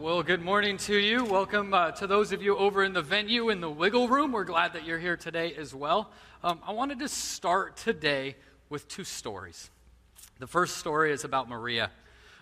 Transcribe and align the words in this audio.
Well, 0.00 0.22
good 0.22 0.42
morning 0.42 0.76
to 0.76 0.96
you. 0.96 1.24
Welcome 1.24 1.74
uh, 1.74 1.90
to 1.90 2.06
those 2.06 2.30
of 2.30 2.40
you 2.40 2.56
over 2.56 2.84
in 2.84 2.92
the 2.92 3.02
venue 3.02 3.48
in 3.48 3.60
the 3.60 3.68
Wiggle 3.68 4.06
Room. 4.06 4.30
We're 4.30 4.44
glad 4.44 4.74
that 4.74 4.86
you're 4.86 5.00
here 5.00 5.16
today 5.16 5.56
as 5.56 5.74
well. 5.74 6.12
Um, 6.44 6.60
I 6.64 6.70
wanted 6.70 7.00
to 7.00 7.08
start 7.08 7.76
today 7.76 8.36
with 8.70 8.86
two 8.86 9.02
stories. 9.02 9.70
The 10.38 10.46
first 10.46 10.76
story 10.76 11.10
is 11.10 11.24
about 11.24 11.48
Maria. 11.48 11.90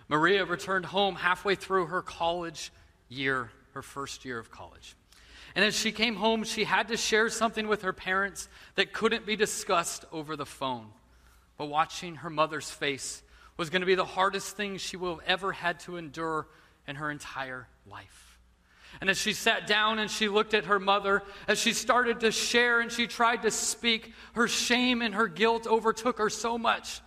Maria 0.07 0.45
returned 0.45 0.85
home 0.85 1.15
halfway 1.15 1.55
through 1.55 1.87
her 1.87 2.03
college 2.03 2.71
year, 3.09 3.49
her 3.73 3.81
first 3.81 4.23
year 4.23 4.37
of 4.37 4.51
college. 4.51 4.95
And 5.55 5.65
as 5.65 5.75
she 5.75 5.91
came 5.91 6.15
home, 6.15 6.43
she 6.43 6.63
had 6.63 6.89
to 6.89 6.95
share 6.95 7.27
something 7.27 7.67
with 7.67 7.81
her 7.81 7.91
parents 7.91 8.49
that 8.75 8.93
couldn't 8.93 9.25
be 9.25 9.35
discussed 9.35 10.05
over 10.11 10.35
the 10.35 10.45
phone. 10.45 10.89
But 11.57 11.69
watching 11.69 12.17
her 12.17 12.29
mother's 12.29 12.69
face 12.69 13.23
was 13.57 13.71
going 13.71 13.81
to 13.81 13.87
be 13.87 13.95
the 13.95 14.05
hardest 14.05 14.55
thing 14.55 14.77
she 14.77 14.95
will 14.95 15.21
ever 15.25 15.53
had 15.53 15.79
to 15.81 15.97
endure 15.97 16.45
in 16.87 16.95
her 16.95 17.11
entire 17.11 17.67
life. 17.89 18.39
And 18.99 19.09
as 19.09 19.17
she 19.17 19.33
sat 19.33 19.67
down 19.67 19.99
and 19.99 20.09
she 20.09 20.27
looked 20.27 20.53
at 20.53 20.65
her 20.65 20.79
mother, 20.79 21.21
as 21.47 21.59
she 21.59 21.73
started 21.73 22.21
to 22.21 22.31
share 22.31 22.79
and 22.79 22.91
she 22.91 23.05
tried 23.05 23.43
to 23.43 23.51
speak, 23.51 24.13
her 24.33 24.47
shame 24.47 25.01
and 25.01 25.13
her 25.13 25.27
guilt 25.27 25.67
overtook 25.67 26.17
her 26.17 26.29
so 26.29 26.57
much 26.57 27.01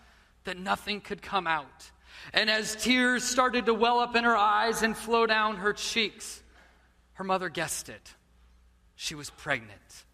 that 0.44 0.58
nothing 0.58 1.00
could 1.00 1.22
come 1.22 1.46
out. 1.46 1.90
And 2.32 2.48
as 2.50 2.76
tears 2.76 3.24
started 3.24 3.66
to 3.66 3.74
well 3.74 3.98
up 3.98 4.14
in 4.14 4.24
her 4.24 4.36
eyes 4.36 4.82
and 4.82 4.96
flow 4.96 5.26
down 5.26 5.56
her 5.56 5.72
cheeks, 5.72 6.42
her 7.14 7.24
mother 7.24 7.48
guessed 7.48 7.88
it. 7.88 8.14
She 8.94 9.14
was 9.14 9.30
pregnant. 9.30 10.04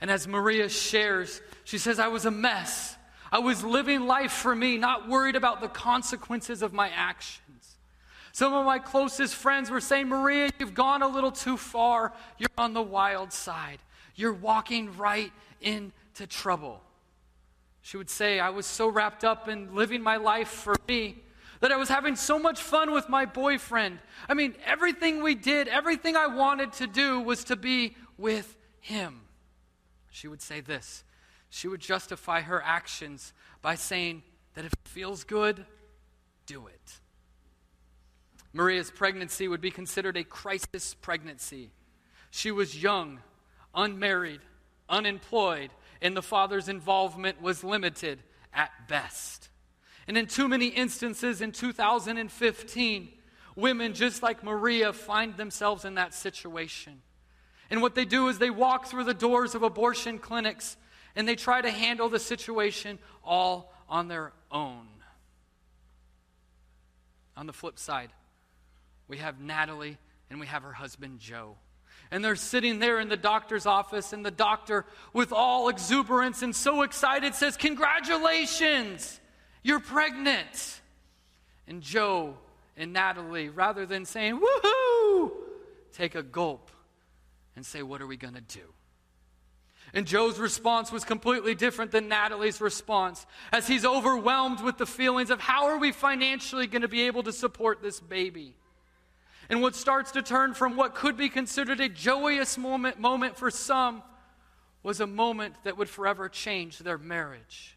And 0.00 0.10
as 0.10 0.26
Maria 0.28 0.68
shares, 0.68 1.42
she 1.64 1.78
says, 1.78 1.98
I 1.98 2.08
was 2.08 2.24
a 2.24 2.30
mess. 2.30 2.96
I 3.30 3.40
was 3.40 3.64
living 3.64 4.06
life 4.06 4.32
for 4.32 4.54
me, 4.54 4.78
not 4.78 5.08
worried 5.08 5.36
about 5.36 5.60
the 5.60 5.68
consequences 5.68 6.62
of 6.62 6.72
my 6.72 6.88
actions. 6.88 7.43
Some 8.34 8.52
of 8.52 8.66
my 8.66 8.80
closest 8.80 9.36
friends 9.36 9.70
were 9.70 9.80
saying, 9.80 10.08
Maria, 10.08 10.50
you've 10.58 10.74
gone 10.74 11.02
a 11.02 11.06
little 11.06 11.30
too 11.30 11.56
far. 11.56 12.12
You're 12.36 12.48
on 12.58 12.74
the 12.74 12.82
wild 12.82 13.32
side. 13.32 13.78
You're 14.16 14.32
walking 14.32 14.96
right 14.96 15.30
into 15.60 16.26
trouble. 16.28 16.80
She 17.82 17.96
would 17.96 18.10
say, 18.10 18.40
I 18.40 18.50
was 18.50 18.66
so 18.66 18.88
wrapped 18.88 19.22
up 19.22 19.48
in 19.48 19.76
living 19.76 20.02
my 20.02 20.16
life 20.16 20.48
for 20.48 20.74
me 20.88 21.18
that 21.60 21.70
I 21.70 21.76
was 21.76 21.88
having 21.88 22.16
so 22.16 22.36
much 22.36 22.60
fun 22.60 22.90
with 22.90 23.08
my 23.08 23.24
boyfriend. 23.24 24.00
I 24.28 24.34
mean, 24.34 24.56
everything 24.66 25.22
we 25.22 25.36
did, 25.36 25.68
everything 25.68 26.16
I 26.16 26.26
wanted 26.26 26.72
to 26.72 26.88
do 26.88 27.20
was 27.20 27.44
to 27.44 27.54
be 27.54 27.94
with 28.18 28.56
him. 28.80 29.20
She 30.10 30.26
would 30.26 30.42
say 30.42 30.60
this. 30.60 31.04
She 31.50 31.68
would 31.68 31.80
justify 31.80 32.40
her 32.40 32.60
actions 32.64 33.32
by 33.62 33.76
saying 33.76 34.24
that 34.54 34.64
if 34.64 34.72
it 34.72 34.88
feels 34.88 35.22
good, 35.22 35.64
do 36.46 36.66
it. 36.66 36.98
Maria's 38.54 38.90
pregnancy 38.90 39.48
would 39.48 39.60
be 39.60 39.72
considered 39.72 40.16
a 40.16 40.22
crisis 40.22 40.94
pregnancy. 40.94 41.72
She 42.30 42.52
was 42.52 42.80
young, 42.80 43.18
unmarried, 43.74 44.40
unemployed, 44.88 45.70
and 46.00 46.16
the 46.16 46.22
father's 46.22 46.68
involvement 46.68 47.42
was 47.42 47.64
limited 47.64 48.20
at 48.52 48.70
best. 48.88 49.48
And 50.06 50.16
in 50.16 50.26
too 50.26 50.46
many 50.46 50.68
instances 50.68 51.40
in 51.40 51.50
2015, 51.50 53.08
women 53.56 53.92
just 53.92 54.22
like 54.22 54.44
Maria 54.44 54.92
find 54.92 55.36
themselves 55.36 55.84
in 55.84 55.96
that 55.96 56.14
situation. 56.14 57.02
And 57.70 57.82
what 57.82 57.96
they 57.96 58.04
do 58.04 58.28
is 58.28 58.38
they 58.38 58.50
walk 58.50 58.86
through 58.86 59.04
the 59.04 59.14
doors 59.14 59.56
of 59.56 59.64
abortion 59.64 60.20
clinics 60.20 60.76
and 61.16 61.26
they 61.26 61.34
try 61.34 61.60
to 61.60 61.70
handle 61.70 62.08
the 62.08 62.20
situation 62.20 63.00
all 63.24 63.72
on 63.88 64.06
their 64.06 64.32
own. 64.52 64.86
On 67.36 67.46
the 67.46 67.52
flip 67.52 67.80
side, 67.80 68.10
we 69.08 69.18
have 69.18 69.40
Natalie, 69.40 69.98
and 70.30 70.40
we 70.40 70.46
have 70.46 70.62
her 70.62 70.72
husband, 70.72 71.20
Joe. 71.20 71.56
And 72.10 72.24
they're 72.24 72.36
sitting 72.36 72.78
there 72.78 73.00
in 73.00 73.08
the 73.08 73.16
doctor's 73.16 73.66
office, 73.66 74.12
and 74.12 74.24
the 74.24 74.30
doctor, 74.30 74.84
with 75.12 75.32
all 75.32 75.68
exuberance 75.68 76.42
and 76.42 76.54
so 76.54 76.82
excited, 76.82 77.34
says, 77.34 77.56
Congratulations, 77.56 79.20
you're 79.62 79.80
pregnant. 79.80 80.80
And 81.66 81.82
Joe 81.82 82.36
and 82.76 82.92
Natalie, 82.92 83.48
rather 83.48 83.86
than 83.86 84.04
saying, 84.04 84.38
Woohoo, 84.40 85.32
take 85.92 86.14
a 86.14 86.22
gulp 86.22 86.70
and 87.56 87.64
say, 87.64 87.82
What 87.82 88.02
are 88.02 88.06
we 88.06 88.16
going 88.16 88.34
to 88.34 88.40
do? 88.40 88.74
And 89.92 90.06
Joe's 90.06 90.40
response 90.40 90.90
was 90.90 91.04
completely 91.04 91.54
different 91.54 91.92
than 91.92 92.08
Natalie's 92.08 92.60
response, 92.60 93.26
as 93.52 93.68
he's 93.68 93.84
overwhelmed 93.84 94.60
with 94.60 94.76
the 94.76 94.86
feelings 94.86 95.30
of 95.30 95.40
how 95.40 95.66
are 95.66 95.78
we 95.78 95.92
financially 95.92 96.66
going 96.66 96.82
to 96.82 96.88
be 96.88 97.02
able 97.02 97.22
to 97.22 97.32
support 97.32 97.80
this 97.80 98.00
baby? 98.00 98.56
And 99.48 99.60
what 99.60 99.74
starts 99.74 100.12
to 100.12 100.22
turn 100.22 100.54
from 100.54 100.76
what 100.76 100.94
could 100.94 101.16
be 101.16 101.28
considered 101.28 101.80
a 101.80 101.88
joyous 101.88 102.56
moment, 102.56 102.98
moment 102.98 103.36
for 103.36 103.50
some 103.50 104.02
was 104.82 105.00
a 105.00 105.06
moment 105.06 105.54
that 105.64 105.76
would 105.76 105.88
forever 105.88 106.28
change 106.28 106.78
their 106.78 106.98
marriage. 106.98 107.76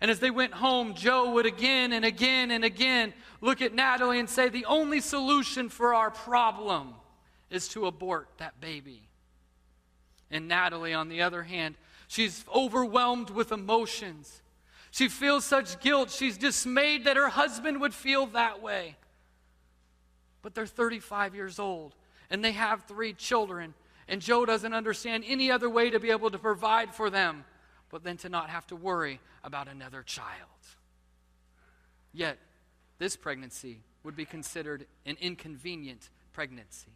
And 0.00 0.10
as 0.10 0.18
they 0.18 0.30
went 0.30 0.54
home, 0.54 0.94
Joe 0.94 1.32
would 1.32 1.46
again 1.46 1.92
and 1.92 2.04
again 2.04 2.50
and 2.50 2.64
again 2.64 3.12
look 3.40 3.60
at 3.60 3.74
Natalie 3.74 4.18
and 4.18 4.28
say, 4.28 4.48
The 4.48 4.64
only 4.64 5.00
solution 5.00 5.68
for 5.68 5.94
our 5.94 6.10
problem 6.10 6.94
is 7.50 7.68
to 7.68 7.86
abort 7.86 8.28
that 8.38 8.60
baby. 8.60 9.08
And 10.30 10.48
Natalie, 10.48 10.94
on 10.94 11.08
the 11.08 11.22
other 11.22 11.42
hand, 11.42 11.74
she's 12.08 12.44
overwhelmed 12.54 13.28
with 13.28 13.52
emotions. 13.52 14.40
She 14.90 15.08
feels 15.08 15.44
such 15.44 15.80
guilt. 15.80 16.10
She's 16.10 16.38
dismayed 16.38 17.04
that 17.04 17.16
her 17.16 17.28
husband 17.28 17.80
would 17.80 17.92
feel 17.92 18.26
that 18.26 18.62
way 18.62 18.96
but 20.42 20.54
they're 20.54 20.66
35 20.66 21.34
years 21.34 21.58
old 21.58 21.94
and 22.30 22.44
they 22.44 22.52
have 22.52 22.84
three 22.84 23.12
children. 23.12 23.74
And 24.08 24.20
Joe 24.20 24.44
doesn't 24.44 24.72
understand 24.72 25.24
any 25.26 25.50
other 25.50 25.70
way 25.70 25.90
to 25.90 26.00
be 26.00 26.10
able 26.10 26.30
to 26.30 26.38
provide 26.38 26.94
for 26.94 27.10
them 27.10 27.44
but 27.90 28.04
then 28.04 28.16
to 28.18 28.28
not 28.28 28.48
have 28.48 28.66
to 28.68 28.76
worry 28.76 29.20
about 29.44 29.68
another 29.68 30.02
child. 30.02 30.48
Yet, 32.12 32.38
this 32.98 33.16
pregnancy 33.16 33.82
would 34.04 34.16
be 34.16 34.24
considered 34.24 34.86
an 35.04 35.16
inconvenient 35.20 36.08
pregnancy. 36.32 36.92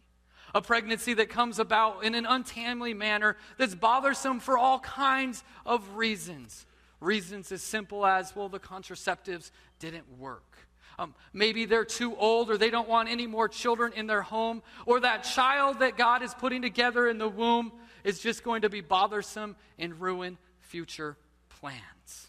A 0.53 0.61
pregnancy 0.61 1.13
that 1.15 1.29
comes 1.29 1.59
about 1.59 2.03
in 2.03 2.15
an 2.15 2.25
untimely 2.25 2.93
manner 2.93 3.35
that's 3.57 3.75
bothersome 3.75 4.39
for 4.39 4.57
all 4.57 4.79
kinds 4.79 5.43
of 5.65 5.95
reasons. 5.95 6.65
Reasons 7.01 7.51
as 7.51 7.61
simple 7.61 8.05
as, 8.05 8.35
well, 8.35 8.47
the 8.47 8.59
contraceptives 8.59 9.51
didn't 9.79 10.17
work 10.17 10.54
um, 10.97 11.13
maybe 11.33 11.65
they're 11.65 11.85
too 11.85 12.15
old 12.15 12.49
or 12.49 12.57
they 12.57 12.69
don't 12.69 12.87
want 12.87 13.09
any 13.09 13.27
more 13.27 13.49
children 13.49 13.93
in 13.93 14.07
their 14.07 14.21
home, 14.21 14.61
or 14.85 14.99
that 15.01 15.23
child 15.23 15.79
that 15.79 15.97
God 15.97 16.23
is 16.23 16.33
putting 16.33 16.61
together 16.61 17.07
in 17.07 17.17
the 17.17 17.27
womb 17.27 17.71
is 18.03 18.19
just 18.19 18.43
going 18.43 18.61
to 18.61 18.69
be 18.69 18.81
bothersome 18.81 19.55
and 19.77 19.99
ruin 19.99 20.37
future 20.59 21.17
plans. 21.49 22.27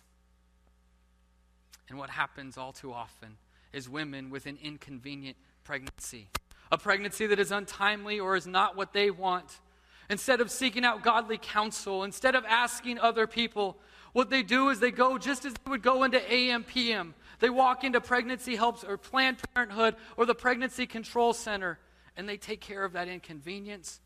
And 1.89 1.99
what 1.99 2.11
happens 2.11 2.59
all 2.59 2.73
too 2.73 2.93
often 2.93 3.37
is 3.73 3.89
women 3.89 4.31
with 4.31 4.47
an 4.47 4.59
inconvenient 4.63 5.37
pregnancy, 5.63 6.29
a 6.73 6.79
pregnancy 6.79 7.27
that 7.27 7.39
is 7.39 7.53
untimely 7.53 8.19
or 8.19 8.35
is 8.35 8.47
not 8.47 8.77
what 8.77 8.93
they 8.93 9.11
want. 9.11 9.61
Instead 10.09 10.41
of 10.41 10.51
seeking 10.51 10.85
out 10.85 11.03
godly 11.03 11.39
counsel, 11.39 12.03
instead 12.03 12.35
of 12.35 12.45
asking 12.45 12.99
other 12.99 13.27
people, 13.27 13.77
what 14.13 14.31
they 14.31 14.43
do 14.43 14.71
is 14.71 14.81
they 14.81 14.91
go 14.91 15.19
just 15.19 15.45
as 15.45 15.53
they 15.53 15.71
would 15.71 15.83
go 15.83 16.05
into 16.05 16.19
AMPM 16.19 17.13
they 17.39 17.51
walk 17.51 17.85
into 17.85 18.01
pregnancy 18.01 18.57
helps 18.57 18.85
or 18.85 18.97
Planned 18.97 19.39
Parenthood 19.55 19.97
or 20.17 20.27
the 20.27 20.35
pregnancy 20.35 20.87
control 20.87 21.33
center 21.33 21.79
and 22.17 22.29
they 22.29 22.37
take 22.37 22.61
care 22.61 22.85
of 22.85 22.95
that 22.95 23.09
inconvenience 23.09 24.01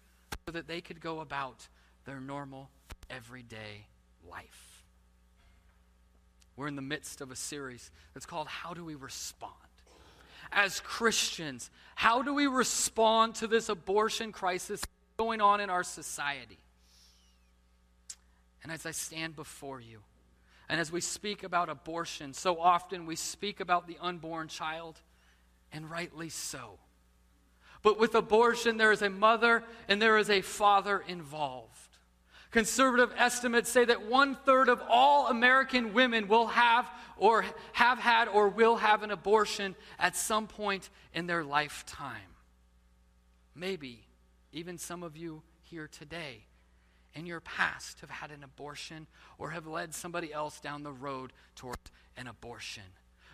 so 0.46 0.52
that 0.52 0.66
they 0.66 0.80
could 0.80 1.00
go 1.00 1.20
about 1.20 1.68
their 2.04 2.20
normal, 2.20 2.70
everyday 3.08 3.86
life. 4.28 4.84
We're 6.56 6.68
in 6.68 6.76
the 6.76 6.82
midst 6.82 7.20
of 7.20 7.30
a 7.30 7.36
series 7.36 7.90
that's 8.12 8.26
called 8.26 8.48
How 8.48 8.74
Do 8.74 8.84
We 8.84 8.94
Respond? 8.94 9.54
As 10.52 10.80
Christians, 10.80 11.70
how 11.94 12.22
do 12.22 12.34
we 12.34 12.48
respond 12.48 13.36
to 13.36 13.46
this 13.46 13.68
abortion 13.68 14.32
crisis 14.32 14.82
going 15.16 15.40
on 15.40 15.60
in 15.60 15.70
our 15.70 15.84
society? 15.84 16.58
And 18.62 18.72
as 18.72 18.84
I 18.84 18.90
stand 18.90 19.36
before 19.36 19.80
you, 19.80 20.00
and 20.70 20.80
as 20.80 20.92
we 20.92 21.00
speak 21.00 21.42
about 21.42 21.68
abortion, 21.68 22.32
so 22.32 22.60
often 22.60 23.04
we 23.04 23.16
speak 23.16 23.58
about 23.58 23.88
the 23.88 23.98
unborn 24.00 24.46
child, 24.46 25.00
and 25.72 25.90
rightly 25.90 26.28
so. 26.28 26.78
But 27.82 27.98
with 27.98 28.14
abortion, 28.14 28.76
there 28.76 28.92
is 28.92 29.02
a 29.02 29.10
mother 29.10 29.64
and 29.88 30.00
there 30.00 30.16
is 30.16 30.30
a 30.30 30.42
father 30.42 31.02
involved. 31.08 31.98
Conservative 32.52 33.12
estimates 33.16 33.68
say 33.68 33.84
that 33.84 34.06
one 34.06 34.36
third 34.46 34.68
of 34.68 34.80
all 34.88 35.26
American 35.26 35.92
women 35.92 36.28
will 36.28 36.46
have 36.46 36.88
or 37.16 37.44
have 37.72 37.98
had 37.98 38.28
or 38.28 38.48
will 38.48 38.76
have 38.76 39.02
an 39.02 39.10
abortion 39.10 39.74
at 39.98 40.16
some 40.16 40.46
point 40.46 40.88
in 41.12 41.26
their 41.26 41.42
lifetime. 41.42 42.36
Maybe 43.56 44.06
even 44.52 44.78
some 44.78 45.02
of 45.02 45.16
you 45.16 45.42
here 45.62 45.88
today 45.88 46.44
in 47.14 47.26
your 47.26 47.40
past 47.40 48.00
have 48.00 48.10
had 48.10 48.30
an 48.30 48.44
abortion 48.44 49.06
or 49.38 49.50
have 49.50 49.66
led 49.66 49.94
somebody 49.94 50.32
else 50.32 50.60
down 50.60 50.82
the 50.82 50.92
road 50.92 51.32
toward 51.56 51.78
an 52.16 52.26
abortion. 52.26 52.84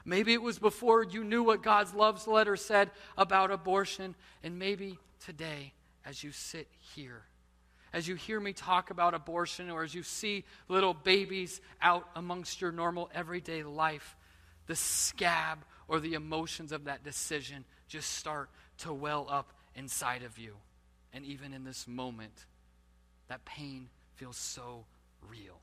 Maybe 0.05 0.33
it 0.33 0.43
was 0.43 0.59
before 0.59 1.03
you 1.03 1.25
knew 1.25 1.43
what 1.43 1.63
God's 1.63 1.93
love's 1.93 2.27
letter 2.29 2.57
said 2.57 2.91
about 3.19 3.51
abortion. 3.51 4.15
And 4.45 4.59
maybe 4.59 4.99
today, 5.25 5.73
as 6.05 6.23
you 6.23 6.31
sit 6.31 6.69
here, 6.95 7.23
as 7.93 8.07
you 8.07 8.15
hear 8.15 8.39
me 8.39 8.53
talk 8.53 8.91
about 8.91 9.15
abortion, 9.15 9.71
or 9.71 9.83
as 9.83 9.95
you 9.95 10.03
see 10.03 10.45
little 10.69 10.95
babies 10.95 11.61
out 11.83 12.09
amongst 12.15 12.61
your 12.61 12.71
normal 12.71 13.11
everyday 13.15 13.65
life, 13.65 14.17
the 14.67 14.77
scab 14.77 15.65
or 15.89 15.99
the 15.99 16.15
emotions 16.15 16.73
of 16.73 16.85
that 16.85 17.03
decision 17.03 17.65
just 17.89 18.13
start 18.13 18.49
to 18.79 18.93
well 18.93 19.27
up 19.29 19.53
inside 19.75 20.23
of 20.23 20.39
you. 20.39 20.55
And 21.13 21.25
even 21.25 21.53
in 21.53 21.65
this 21.65 21.89
moment, 21.89 22.47
that 23.29 23.45
pain 23.45 23.89
feels 24.15 24.37
so 24.37 24.85
real. 25.29 25.61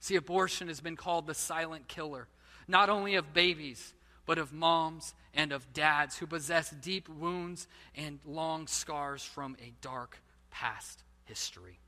See, 0.00 0.16
abortion 0.16 0.68
has 0.68 0.80
been 0.80 0.96
called 0.96 1.26
the 1.26 1.34
silent 1.34 1.88
killer, 1.88 2.28
not 2.68 2.90
only 2.90 3.14
of 3.14 3.32
babies, 3.32 3.94
but 4.26 4.38
of 4.38 4.52
moms 4.52 5.14
and 5.34 5.52
of 5.52 5.72
dads 5.72 6.16
who 6.16 6.26
possess 6.26 6.70
deep 6.70 7.08
wounds 7.08 7.66
and 7.94 8.18
long 8.24 8.66
scars 8.66 9.22
from 9.22 9.56
a 9.62 9.72
dark 9.80 10.18
past 10.50 11.02
history. 11.24 11.78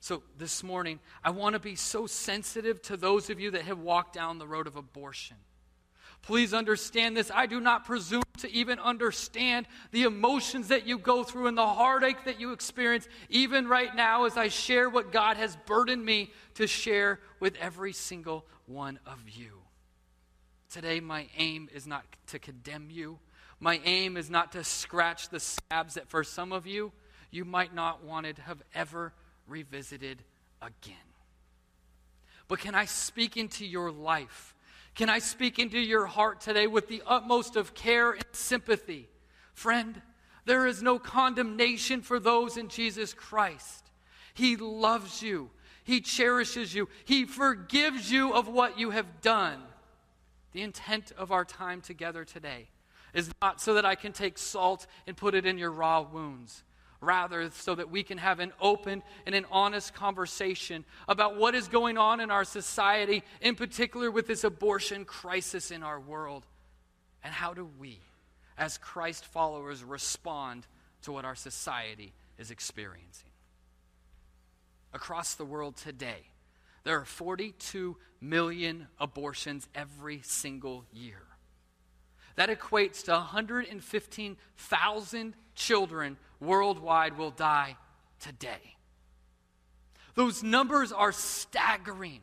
So, 0.00 0.22
this 0.38 0.62
morning, 0.62 1.00
I 1.24 1.30
want 1.30 1.54
to 1.54 1.58
be 1.58 1.74
so 1.74 2.06
sensitive 2.06 2.80
to 2.82 2.96
those 2.96 3.30
of 3.30 3.40
you 3.40 3.50
that 3.52 3.62
have 3.62 3.78
walked 3.78 4.14
down 4.14 4.38
the 4.38 4.46
road 4.46 4.66
of 4.66 4.76
abortion. 4.76 5.36
Please 6.26 6.52
understand 6.52 7.16
this. 7.16 7.30
I 7.32 7.46
do 7.46 7.60
not 7.60 7.84
presume 7.84 8.24
to 8.38 8.50
even 8.50 8.80
understand 8.80 9.66
the 9.92 10.02
emotions 10.02 10.68
that 10.68 10.84
you 10.84 10.98
go 10.98 11.22
through 11.22 11.46
and 11.46 11.56
the 11.56 11.64
heartache 11.64 12.24
that 12.24 12.40
you 12.40 12.50
experience, 12.50 13.08
even 13.30 13.68
right 13.68 13.94
now, 13.94 14.24
as 14.24 14.36
I 14.36 14.48
share 14.48 14.90
what 14.90 15.12
God 15.12 15.36
has 15.36 15.56
burdened 15.66 16.04
me 16.04 16.32
to 16.54 16.66
share 16.66 17.20
with 17.38 17.54
every 17.60 17.92
single 17.92 18.44
one 18.66 18.98
of 19.06 19.20
you. 19.28 19.52
Today, 20.68 20.98
my 20.98 21.28
aim 21.38 21.68
is 21.72 21.86
not 21.86 22.04
to 22.26 22.40
condemn 22.40 22.88
you. 22.90 23.20
My 23.60 23.80
aim 23.84 24.16
is 24.16 24.28
not 24.28 24.50
to 24.52 24.64
scratch 24.64 25.28
the 25.28 25.38
scabs 25.38 25.94
that 25.94 26.08
for 26.08 26.24
some 26.24 26.50
of 26.50 26.66
you, 26.66 26.90
you 27.30 27.44
might 27.44 27.72
not 27.72 28.02
want 28.02 28.26
to 28.26 28.42
have 28.42 28.62
ever 28.74 29.12
revisited 29.46 30.24
again. 30.60 30.96
But 32.48 32.58
can 32.58 32.74
I 32.74 32.86
speak 32.86 33.36
into 33.36 33.64
your 33.64 33.92
life? 33.92 34.55
Can 34.96 35.10
I 35.10 35.18
speak 35.18 35.58
into 35.58 35.78
your 35.78 36.06
heart 36.06 36.40
today 36.40 36.66
with 36.66 36.88
the 36.88 37.02
utmost 37.06 37.54
of 37.54 37.74
care 37.74 38.12
and 38.12 38.24
sympathy? 38.32 39.08
Friend, 39.52 40.00
there 40.46 40.66
is 40.66 40.82
no 40.82 40.98
condemnation 40.98 42.00
for 42.00 42.18
those 42.18 42.56
in 42.56 42.68
Jesus 42.68 43.12
Christ. 43.12 43.90
He 44.32 44.56
loves 44.56 45.22
you, 45.22 45.50
He 45.84 46.00
cherishes 46.00 46.74
you, 46.74 46.88
He 47.04 47.26
forgives 47.26 48.10
you 48.10 48.32
of 48.32 48.48
what 48.48 48.78
you 48.78 48.90
have 48.90 49.20
done. 49.20 49.60
The 50.52 50.62
intent 50.62 51.12
of 51.18 51.30
our 51.30 51.44
time 51.44 51.82
together 51.82 52.24
today 52.24 52.68
is 53.12 53.30
not 53.42 53.60
so 53.60 53.74
that 53.74 53.84
I 53.84 53.96
can 53.96 54.12
take 54.12 54.38
salt 54.38 54.86
and 55.06 55.14
put 55.14 55.34
it 55.34 55.44
in 55.44 55.58
your 55.58 55.70
raw 55.70 56.00
wounds 56.00 56.64
rather, 57.00 57.50
so 57.50 57.74
that 57.74 57.90
we 57.90 58.02
can 58.02 58.18
have 58.18 58.40
an 58.40 58.52
open 58.60 59.02
and 59.26 59.34
an 59.34 59.46
honest 59.50 59.94
conversation 59.94 60.84
about 61.08 61.36
what 61.36 61.54
is 61.54 61.68
going 61.68 61.98
on 61.98 62.20
in 62.20 62.30
our 62.30 62.44
society, 62.44 63.22
in 63.40 63.54
particular 63.54 64.10
with 64.10 64.26
this 64.26 64.44
abortion 64.44 65.04
crisis 65.04 65.70
in 65.70 65.82
our 65.82 66.00
world. 66.00 66.46
And 67.22 67.32
how 67.32 67.54
do 67.54 67.68
we, 67.78 68.00
as 68.56 68.78
Christ 68.78 69.24
followers, 69.24 69.82
respond 69.84 70.66
to 71.02 71.12
what 71.12 71.24
our 71.24 71.34
society 71.34 72.12
is 72.38 72.50
experiencing? 72.50 73.30
Across 74.92 75.34
the 75.34 75.44
world 75.44 75.76
today, 75.76 76.30
there 76.84 76.98
are 76.98 77.04
42 77.04 77.96
million 78.20 78.86
abortions 78.98 79.68
every 79.74 80.20
single 80.22 80.84
year. 80.92 81.22
That 82.36 82.48
equates 82.48 83.04
to 83.04 83.12
115,000 83.12 85.34
children 85.54 86.16
worldwide 86.38 87.18
will 87.18 87.30
die 87.30 87.76
today. 88.20 88.76
Those 90.14 90.42
numbers 90.42 90.92
are 90.92 91.12
staggering. 91.12 92.20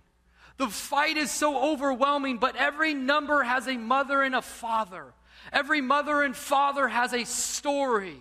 The 0.57 0.67
fight 0.67 1.17
is 1.17 1.31
so 1.31 1.71
overwhelming, 1.71 2.37
but 2.37 2.55
every 2.55 2.93
number 2.93 3.43
has 3.43 3.67
a 3.67 3.77
mother 3.77 4.21
and 4.21 4.35
a 4.35 4.41
father. 4.41 5.13
Every 5.51 5.81
mother 5.81 6.21
and 6.21 6.35
father 6.35 6.87
has 6.87 7.13
a 7.13 7.25
story. 7.25 8.17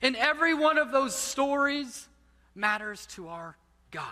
And 0.00 0.16
every 0.16 0.54
one 0.54 0.78
of 0.78 0.90
those 0.90 1.14
stories 1.14 2.08
matters 2.54 3.06
to 3.06 3.28
our 3.28 3.56
God. 3.90 4.04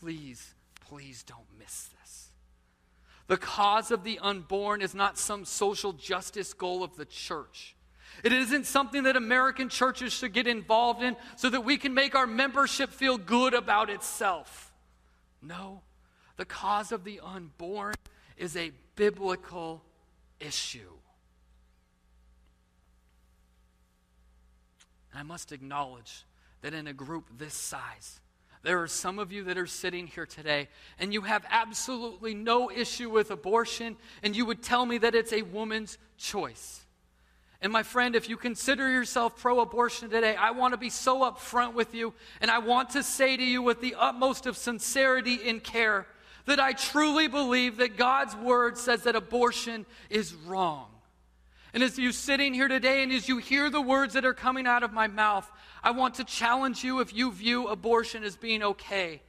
Please, 0.00 0.54
please 0.88 1.24
don't 1.24 1.40
miss 1.58 1.84
this. 1.84 1.97
The 3.28 3.36
cause 3.36 3.90
of 3.90 4.04
the 4.04 4.18
unborn 4.20 4.82
is 4.82 4.94
not 4.94 5.18
some 5.18 5.44
social 5.44 5.92
justice 5.92 6.54
goal 6.54 6.82
of 6.82 6.96
the 6.96 7.04
church. 7.04 7.76
It 8.24 8.32
isn't 8.32 8.66
something 8.66 9.04
that 9.04 9.16
American 9.16 9.68
churches 9.68 10.12
should 10.12 10.32
get 10.32 10.46
involved 10.46 11.02
in 11.02 11.14
so 11.36 11.50
that 11.50 11.60
we 11.60 11.76
can 11.76 11.94
make 11.94 12.14
our 12.14 12.26
membership 12.26 12.90
feel 12.90 13.16
good 13.16 13.54
about 13.54 13.90
itself. 13.90 14.72
No, 15.42 15.82
the 16.36 16.46
cause 16.46 16.90
of 16.90 17.04
the 17.04 17.20
unborn 17.22 17.94
is 18.36 18.56
a 18.56 18.72
biblical 18.96 19.84
issue. 20.40 20.92
And 25.12 25.20
I 25.20 25.22
must 25.22 25.52
acknowledge 25.52 26.24
that 26.62 26.74
in 26.74 26.86
a 26.86 26.92
group 26.92 27.26
this 27.36 27.54
size, 27.54 28.20
there 28.62 28.82
are 28.82 28.88
some 28.88 29.18
of 29.18 29.32
you 29.32 29.44
that 29.44 29.58
are 29.58 29.66
sitting 29.66 30.06
here 30.06 30.26
today 30.26 30.68
and 30.98 31.12
you 31.12 31.22
have 31.22 31.44
absolutely 31.50 32.34
no 32.34 32.70
issue 32.70 33.10
with 33.10 33.30
abortion, 33.30 33.96
and 34.22 34.36
you 34.36 34.44
would 34.46 34.62
tell 34.62 34.84
me 34.84 34.98
that 34.98 35.14
it's 35.14 35.32
a 35.32 35.42
woman's 35.42 35.98
choice. 36.16 36.84
And 37.60 37.72
my 37.72 37.82
friend, 37.82 38.14
if 38.14 38.28
you 38.28 38.36
consider 38.36 38.88
yourself 38.88 39.36
pro 39.36 39.60
abortion 39.60 40.10
today, 40.10 40.36
I 40.36 40.52
want 40.52 40.74
to 40.74 40.78
be 40.78 40.90
so 40.90 41.20
upfront 41.20 41.74
with 41.74 41.94
you, 41.94 42.14
and 42.40 42.50
I 42.50 42.58
want 42.58 42.90
to 42.90 43.02
say 43.02 43.36
to 43.36 43.44
you 43.44 43.62
with 43.62 43.80
the 43.80 43.96
utmost 43.98 44.46
of 44.46 44.56
sincerity 44.56 45.40
and 45.48 45.62
care 45.62 46.06
that 46.46 46.60
I 46.60 46.72
truly 46.72 47.26
believe 47.26 47.78
that 47.78 47.96
God's 47.96 48.34
word 48.36 48.78
says 48.78 49.02
that 49.04 49.16
abortion 49.16 49.86
is 50.08 50.34
wrong. 50.34 50.87
And 51.78 51.84
as 51.84 51.96
you 51.96 52.10
sitting 52.10 52.54
here 52.54 52.66
today 52.66 53.04
and 53.04 53.12
as 53.12 53.28
you 53.28 53.38
hear 53.38 53.70
the 53.70 53.80
words 53.80 54.14
that 54.14 54.24
are 54.24 54.34
coming 54.34 54.66
out 54.66 54.82
of 54.82 54.92
my 54.92 55.06
mouth, 55.06 55.48
I 55.80 55.92
want 55.92 56.16
to 56.16 56.24
challenge 56.24 56.82
you 56.82 56.98
if 56.98 57.14
you 57.14 57.30
view 57.30 57.68
abortion 57.68 58.24
as 58.24 58.36
being 58.36 58.64
okay. 58.64 59.22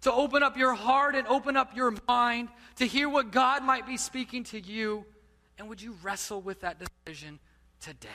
To 0.00 0.10
open 0.10 0.42
up 0.42 0.56
your 0.56 0.72
heart 0.72 1.14
and 1.14 1.26
open 1.26 1.54
up 1.54 1.76
your 1.76 1.94
mind 2.08 2.48
to 2.76 2.86
hear 2.86 3.10
what 3.10 3.30
God 3.30 3.62
might 3.62 3.86
be 3.86 3.98
speaking 3.98 4.42
to 4.44 4.58
you. 4.58 5.04
And 5.58 5.68
would 5.68 5.82
you 5.82 5.94
wrestle 6.02 6.40
with 6.40 6.62
that 6.62 6.82
decision 7.04 7.38
today. 7.78 8.08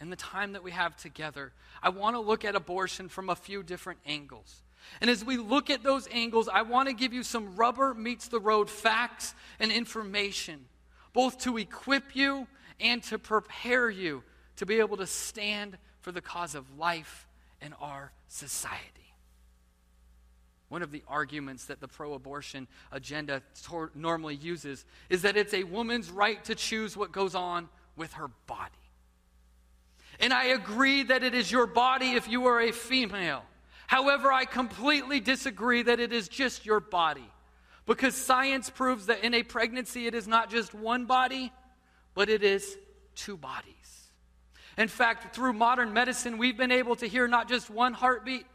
In 0.00 0.10
the 0.10 0.16
time 0.16 0.54
that 0.54 0.64
we 0.64 0.72
have 0.72 0.96
together, 0.96 1.52
I 1.84 1.90
want 1.90 2.16
to 2.16 2.20
look 2.20 2.44
at 2.44 2.56
abortion 2.56 3.08
from 3.08 3.30
a 3.30 3.36
few 3.36 3.62
different 3.62 4.00
angles. 4.04 4.64
And 5.00 5.08
as 5.08 5.24
we 5.24 5.36
look 5.36 5.70
at 5.70 5.84
those 5.84 6.08
angles, 6.10 6.48
I 6.48 6.62
want 6.62 6.88
to 6.88 6.94
give 6.96 7.12
you 7.12 7.22
some 7.22 7.54
rubber 7.54 7.94
meets 7.94 8.26
the 8.26 8.40
road 8.40 8.68
facts 8.68 9.36
and 9.60 9.70
information, 9.70 10.64
both 11.12 11.38
to 11.38 11.58
equip 11.58 12.16
you 12.16 12.46
and 12.80 13.02
to 13.04 13.18
prepare 13.18 13.90
you 13.90 14.22
to 14.56 14.66
be 14.66 14.78
able 14.78 14.96
to 14.96 15.06
stand 15.06 15.78
for 16.00 16.12
the 16.12 16.20
cause 16.20 16.54
of 16.54 16.78
life 16.78 17.26
in 17.60 17.72
our 17.74 18.12
society. 18.28 19.14
One 20.68 20.82
of 20.82 20.90
the 20.90 21.02
arguments 21.06 21.66
that 21.66 21.80
the 21.80 21.88
pro 21.88 22.14
abortion 22.14 22.66
agenda 22.90 23.42
tor- 23.62 23.90
normally 23.94 24.36
uses 24.36 24.84
is 25.10 25.22
that 25.22 25.36
it's 25.36 25.52
a 25.52 25.64
woman's 25.64 26.10
right 26.10 26.42
to 26.44 26.54
choose 26.54 26.96
what 26.96 27.12
goes 27.12 27.34
on 27.34 27.68
with 27.96 28.14
her 28.14 28.28
body. 28.46 28.70
And 30.18 30.32
I 30.32 30.46
agree 30.46 31.02
that 31.04 31.22
it 31.22 31.34
is 31.34 31.50
your 31.50 31.66
body 31.66 32.12
if 32.12 32.28
you 32.28 32.46
are 32.46 32.60
a 32.60 32.72
female. 32.72 33.42
However, 33.86 34.32
I 34.32 34.44
completely 34.44 35.20
disagree 35.20 35.82
that 35.82 36.00
it 36.00 36.12
is 36.12 36.28
just 36.28 36.64
your 36.64 36.80
body. 36.80 37.30
Because 37.86 38.14
science 38.14 38.70
proves 38.70 39.06
that 39.06 39.24
in 39.24 39.34
a 39.34 39.42
pregnancy, 39.42 40.06
it 40.06 40.14
is 40.14 40.28
not 40.28 40.50
just 40.50 40.72
one 40.74 41.06
body, 41.06 41.52
but 42.14 42.28
it 42.28 42.42
is 42.42 42.76
two 43.14 43.36
bodies. 43.36 43.72
In 44.78 44.88
fact, 44.88 45.34
through 45.34 45.52
modern 45.52 45.92
medicine, 45.92 46.38
we've 46.38 46.56
been 46.56 46.72
able 46.72 46.96
to 46.96 47.06
hear 47.06 47.28
not 47.28 47.48
just 47.48 47.68
one 47.68 47.92
heartbeat, 47.92 48.46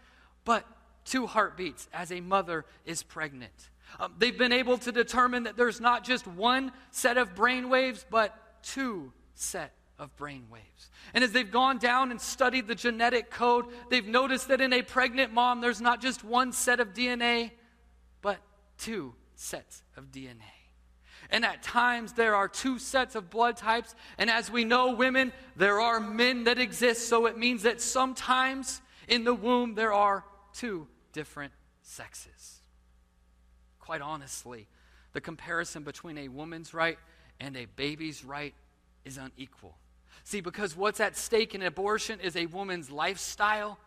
but 0.46 0.66
two 1.06 1.28
heartbeats 1.28 1.88
as 1.94 2.12
a 2.12 2.22
mother 2.22 2.66
is 2.86 3.04
pregnant. 3.04 3.70
Um, 4.00 4.14
they've 4.18 4.38
been 4.38 4.52
able 4.52 4.78
to 4.80 4.92
determine 4.92 5.44
that 5.44 5.58
there's 5.58 5.80
not 5.80 6.04
just 6.04 6.28
one 6.28 6.72
set 6.92 7.18
of 7.18 7.36
brain 7.36 7.70
waves, 7.70 8.06
but 8.10 8.36
two 8.64 9.12
set 9.36 9.74
of 10.00 10.16
brain 10.16 10.46
waves. 10.52 10.90
And 11.14 11.24
as 11.24 11.32
they've 11.32 11.50
gone 11.50 11.78
down 11.78 12.12
and 12.12 12.20
studied 12.20 12.68
the 12.68 12.76
genetic 12.76 13.30
code, 13.30 13.66
they've 13.90 14.06
noticed 14.06 14.50
that 14.50 14.62
in 14.62 14.74
a 14.74 14.82
pregnant 14.82 15.34
mom, 15.34 15.62
there's 15.62 15.82
not 15.82 16.02
just 16.02 16.24
one 16.24 16.52
set 16.52 16.80
of 16.80 16.94
DNA, 16.94 17.52
two 18.78 19.14
sets 19.36 19.84
of 19.96 20.12
DNA. 20.12 20.42
And 21.30 21.44
at 21.44 21.62
times, 21.62 22.14
there 22.14 22.36
are 22.36 22.48
two 22.48 22.80
sets 22.80 23.16
of 23.16 23.30
blood 23.30 23.58
types. 23.58 23.96
And 24.18 24.30
as 24.30 24.50
we 24.50 24.64
know, 24.64 24.94
women, 24.94 25.34
there 25.56 25.82
are 25.82 26.00
men 26.00 26.46
that 26.46 26.58
exist. 26.58 27.10
So 27.10 27.26
it 27.26 27.38
means 27.38 27.64
that 27.64 27.82
sometimes 27.82 28.82
in 29.08 29.24
the 29.24 29.34
womb, 29.34 29.76
there 29.76 29.94
are 29.94 30.24
two 30.54 30.88
different 31.14 31.54
sexes. 31.82 32.62
Quite 33.80 34.02
honestly, 34.02 34.68
the 35.14 35.22
comparison 35.22 35.84
between 35.84 36.18
a 36.18 36.28
woman's 36.28 36.74
right 36.74 36.98
and 37.40 37.56
a 37.58 37.66
baby's 37.66 38.24
right 38.24 38.54
is 39.04 39.18
unequal. 39.18 39.78
See, 40.24 40.42
because 40.42 40.76
what's 40.76 41.00
at 41.00 41.16
stake 41.16 41.56
in 41.56 41.62
abortion 41.62 42.20
is 42.20 42.36
a 42.36 42.46
woman's 42.48 42.92
lifestyle 42.92 43.80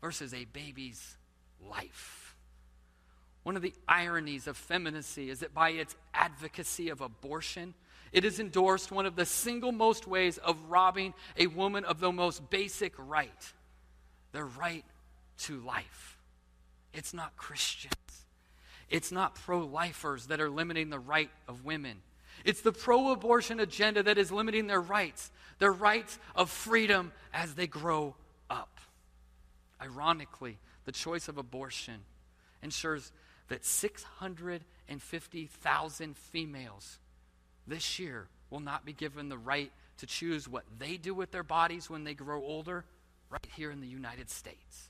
versus 0.00 0.32
a 0.32 0.44
baby's 0.46 1.16
life. 1.60 2.19
One 3.50 3.56
of 3.56 3.62
the 3.62 3.74
ironies 3.88 4.46
of 4.46 4.56
femininity 4.56 5.28
is 5.28 5.40
that 5.40 5.52
by 5.52 5.70
its 5.70 5.96
advocacy 6.14 6.88
of 6.88 7.00
abortion, 7.00 7.74
it 8.12 8.22
has 8.22 8.38
endorsed 8.38 8.92
one 8.92 9.06
of 9.06 9.16
the 9.16 9.26
single 9.26 9.72
most 9.72 10.06
ways 10.06 10.38
of 10.38 10.56
robbing 10.68 11.14
a 11.36 11.48
woman 11.48 11.84
of 11.84 11.98
the 11.98 12.12
most 12.12 12.48
basic 12.48 12.94
right 12.96 13.52
the 14.30 14.44
right 14.44 14.84
to 15.38 15.58
life. 15.62 16.16
It's 16.94 17.12
not 17.12 17.36
Christians, 17.36 18.24
it's 18.88 19.10
not 19.10 19.34
pro 19.34 19.66
lifers 19.66 20.26
that 20.26 20.40
are 20.40 20.48
limiting 20.48 20.90
the 20.90 21.00
right 21.00 21.30
of 21.48 21.64
women. 21.64 22.02
It's 22.44 22.60
the 22.60 22.70
pro 22.70 23.10
abortion 23.10 23.58
agenda 23.58 24.04
that 24.04 24.16
is 24.16 24.30
limiting 24.30 24.68
their 24.68 24.80
rights, 24.80 25.32
their 25.58 25.72
rights 25.72 26.20
of 26.36 26.50
freedom 26.50 27.10
as 27.34 27.54
they 27.54 27.66
grow 27.66 28.14
up. 28.48 28.78
Ironically, 29.82 30.58
the 30.84 30.92
choice 30.92 31.26
of 31.26 31.36
abortion 31.36 32.02
ensures 32.62 33.10
that 33.50 33.64
650,000 33.64 36.16
females 36.16 36.98
this 37.66 37.98
year 37.98 38.28
will 38.48 38.60
not 38.60 38.86
be 38.86 38.92
given 38.92 39.28
the 39.28 39.36
right 39.36 39.72
to 39.98 40.06
choose 40.06 40.48
what 40.48 40.64
they 40.78 40.96
do 40.96 41.12
with 41.12 41.32
their 41.32 41.42
bodies 41.42 41.90
when 41.90 42.04
they 42.04 42.14
grow 42.14 42.42
older 42.42 42.86
right 43.28 43.46
here 43.54 43.70
in 43.70 43.80
the 43.80 43.86
United 43.86 44.30
States. 44.30 44.88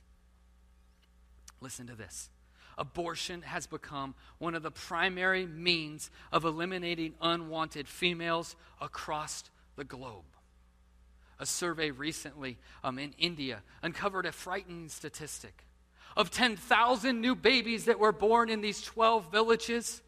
Listen 1.60 1.88
to 1.88 1.94
this. 1.94 2.30
Abortion 2.78 3.42
has 3.42 3.66
become 3.66 4.14
one 4.38 4.54
of 4.54 4.62
the 4.62 4.70
primary 4.70 5.44
means 5.46 6.10
of 6.30 6.44
eliminating 6.44 7.14
unwanted 7.20 7.88
females 7.88 8.54
across 8.80 9.42
the 9.76 9.84
globe. 9.84 10.24
A 11.38 11.46
survey 11.46 11.90
recently 11.90 12.58
um, 12.84 12.98
in 12.98 13.14
India 13.18 13.62
uncovered 13.82 14.26
a 14.26 14.32
frightening 14.32 14.90
statistic. 14.90 15.64
Of 16.20 16.30
10,000 16.30 17.18
new 17.18 17.34
babies 17.34 17.86
that 17.86 17.98
were 17.98 18.12
born 18.12 18.50
in 18.50 18.60
these 18.60 18.82
12 18.82 19.32
villages, 19.32 20.02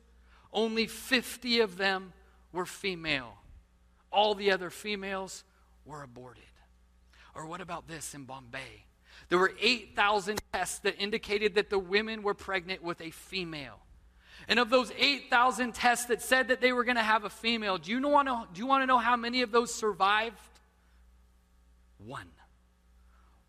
only 0.53 0.87
50 0.87 1.61
of 1.61 1.79
them 1.79 2.13
were 2.53 2.67
female. 2.67 3.39
All 4.13 4.35
the 4.35 4.53
other 4.53 4.69
females 4.69 5.43
were 5.87 6.03
aborted. 6.03 6.43
Or 7.35 7.47
what 7.47 7.63
about 7.63 7.89
this 7.89 8.13
in 8.13 8.25
Bombay? 8.25 8.85
There 9.31 9.39
were 9.39 9.55
8,000 9.59 10.39
tests 10.53 10.81
that 10.81 11.01
indicated 11.01 11.55
that 11.55 11.71
the 11.71 11.79
women 11.79 12.23
were 12.23 12.35
pregnant 12.35 12.83
with 12.83 13.01
a 13.01 13.11
female. 13.11 13.79
And 14.49 14.59
of 14.59 14.69
those 14.69 14.93
8,000 14.99 15.73
tests 15.73 16.05
that 16.07 16.21
said 16.21 16.49
that 16.49 16.61
they 16.61 16.75
were 16.75 16.85
going 16.85 16.97
to 16.97 17.03
have 17.03 17.25
a 17.25 17.31
female, 17.31 17.79
do 17.79 17.91
you, 17.91 18.01
do 18.03 18.61
you 18.61 18.67
want 18.67 18.83
to 18.83 18.87
know 18.87 18.99
how 18.99 19.17
many 19.17 19.41
of 19.41 19.51
those 19.51 19.75
survived? 19.75 20.37
One. 21.97 22.29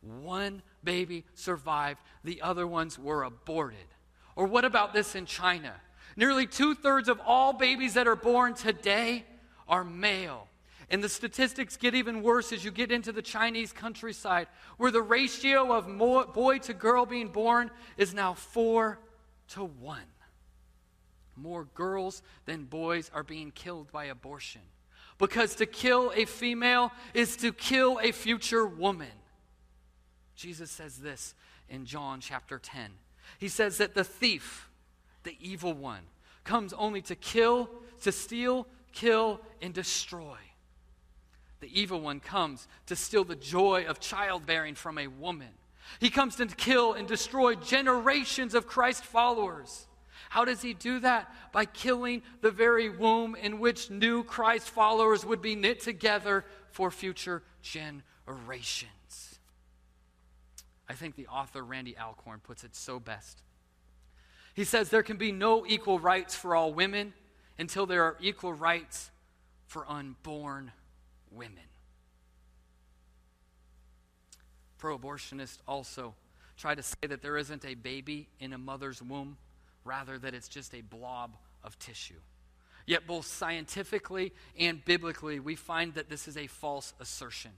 One 0.03 0.61
baby 0.83 1.23
survived, 1.33 2.01
the 2.23 2.41
other 2.41 2.67
ones 2.67 2.99
were 2.99 3.23
aborted. 3.23 3.77
Or 4.35 4.45
what 4.45 4.65
about 4.65 4.93
this 4.93 5.15
in 5.15 5.25
China? 5.25 5.73
Nearly 6.15 6.45
two 6.45 6.75
thirds 6.75 7.07
of 7.07 7.21
all 7.25 7.53
babies 7.53 7.93
that 7.93 8.07
are 8.07 8.15
born 8.15 8.53
today 8.53 9.25
are 9.67 9.83
male. 9.83 10.47
And 10.89 11.03
the 11.03 11.09
statistics 11.09 11.77
get 11.77 11.95
even 11.95 12.21
worse 12.21 12.51
as 12.51 12.65
you 12.65 12.71
get 12.71 12.91
into 12.91 13.11
the 13.11 13.21
Chinese 13.21 13.71
countryside, 13.71 14.47
where 14.77 14.91
the 14.91 15.01
ratio 15.01 15.73
of 15.73 15.87
boy 16.33 16.57
to 16.59 16.73
girl 16.73 17.05
being 17.05 17.29
born 17.29 17.71
is 17.97 18.13
now 18.13 18.33
four 18.33 18.99
to 19.49 19.63
one. 19.63 20.01
More 21.35 21.63
girls 21.73 22.21
than 22.45 22.65
boys 22.65 23.09
are 23.13 23.23
being 23.23 23.51
killed 23.51 23.91
by 23.91 24.05
abortion. 24.05 24.61
Because 25.17 25.55
to 25.55 25.65
kill 25.65 26.11
a 26.15 26.25
female 26.25 26.91
is 27.13 27.37
to 27.37 27.53
kill 27.53 27.99
a 28.01 28.11
future 28.11 28.67
woman. 28.67 29.07
Jesus 30.35 30.71
says 30.71 30.97
this 30.97 31.35
in 31.69 31.85
John 31.85 32.19
chapter 32.19 32.59
10. 32.59 32.91
He 33.39 33.47
says 33.47 33.77
that 33.77 33.93
the 33.93 34.03
thief, 34.03 34.69
the 35.23 35.37
evil 35.39 35.73
one, 35.73 36.01
comes 36.43 36.73
only 36.73 37.01
to 37.03 37.15
kill, 37.15 37.69
to 38.01 38.11
steal, 38.11 38.67
kill, 38.91 39.39
and 39.61 39.73
destroy. 39.73 40.37
The 41.61 41.79
evil 41.79 42.01
one 42.01 42.19
comes 42.19 42.67
to 42.87 42.95
steal 42.95 43.23
the 43.23 43.35
joy 43.35 43.85
of 43.87 43.99
childbearing 43.99 44.75
from 44.75 44.97
a 44.97 45.07
woman. 45.07 45.49
He 45.99 46.09
comes 46.09 46.35
to 46.35 46.45
kill 46.47 46.93
and 46.93 47.07
destroy 47.07 47.55
generations 47.55 48.53
of 48.53 48.67
Christ 48.67 49.03
followers. 49.03 49.87
How 50.29 50.45
does 50.45 50.61
he 50.61 50.73
do 50.73 50.99
that? 50.99 51.33
By 51.51 51.65
killing 51.65 52.23
the 52.41 52.51
very 52.51 52.89
womb 52.89 53.35
in 53.35 53.59
which 53.59 53.89
new 53.89 54.23
Christ 54.23 54.69
followers 54.69 55.25
would 55.25 55.41
be 55.41 55.55
knit 55.55 55.79
together 55.79 56.43
for 56.71 56.89
future 56.91 57.43
generations. 57.61 58.91
I 60.89 60.93
think 60.93 61.15
the 61.15 61.27
author 61.27 61.63
Randy 61.63 61.97
Alcorn 61.97 62.39
puts 62.41 62.63
it 62.63 62.75
so 62.75 62.99
best. 62.99 63.41
He 64.53 64.63
says 64.63 64.89
there 64.89 65.03
can 65.03 65.17
be 65.17 65.31
no 65.31 65.65
equal 65.65 65.99
rights 65.99 66.35
for 66.35 66.55
all 66.55 66.73
women 66.73 67.13
until 67.57 67.85
there 67.85 68.03
are 68.03 68.17
equal 68.21 68.53
rights 68.53 69.09
for 69.65 69.89
unborn 69.89 70.71
women. 71.31 71.63
Pro 74.77 74.97
abortionists 74.97 75.59
also 75.67 76.13
try 76.57 76.75
to 76.75 76.83
say 76.83 77.07
that 77.07 77.21
there 77.21 77.37
isn't 77.37 77.65
a 77.65 77.73
baby 77.73 78.27
in 78.39 78.53
a 78.53 78.57
mother's 78.57 79.01
womb, 79.01 79.37
rather, 79.85 80.19
that 80.19 80.33
it's 80.33 80.47
just 80.47 80.75
a 80.75 80.81
blob 80.81 81.35
of 81.63 81.79
tissue. 81.79 82.19
Yet, 82.85 83.07
both 83.07 83.25
scientifically 83.25 84.33
and 84.59 84.83
biblically, 84.83 85.39
we 85.39 85.55
find 85.55 85.93
that 85.93 86.09
this 86.09 86.27
is 86.27 86.35
a 86.35 86.47
false 86.47 86.93
assertion. 86.99 87.51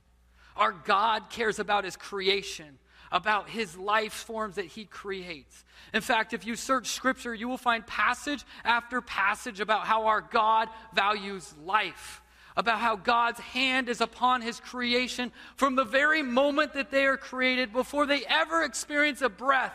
Our 0.56 0.72
God 0.72 1.30
cares 1.30 1.60
about 1.60 1.84
His 1.84 1.96
creation, 1.96 2.78
about 3.12 3.50
His 3.50 3.78
life 3.78 4.14
forms 4.14 4.56
that 4.56 4.66
He 4.66 4.86
creates. 4.86 5.64
In 5.94 6.02
fact, 6.02 6.34
if 6.34 6.46
you 6.46 6.56
search 6.56 6.88
Scripture, 6.88 7.34
you 7.34 7.48
will 7.48 7.58
find 7.58 7.86
passage 7.86 8.44
after 8.64 9.02
passage 9.02 9.60
about 9.60 9.86
how 9.86 10.08
our 10.08 10.22
God 10.22 10.70
values 10.94 11.54
life 11.64 12.22
about 12.58 12.80
how 12.80 12.96
God's 12.96 13.40
hand 13.40 13.90
is 13.90 14.02
upon 14.02 14.42
his 14.42 14.60
creation 14.60 15.32
from 15.56 15.76
the 15.76 15.84
very 15.84 16.24
moment 16.24 16.74
that 16.74 16.90
they 16.90 17.06
are 17.06 17.18
created 17.18 17.74
before 17.74 18.06
they 18.06 18.26
ever 18.26 18.64
experience 18.64 19.22
a 19.22 19.30
breath 19.30 19.74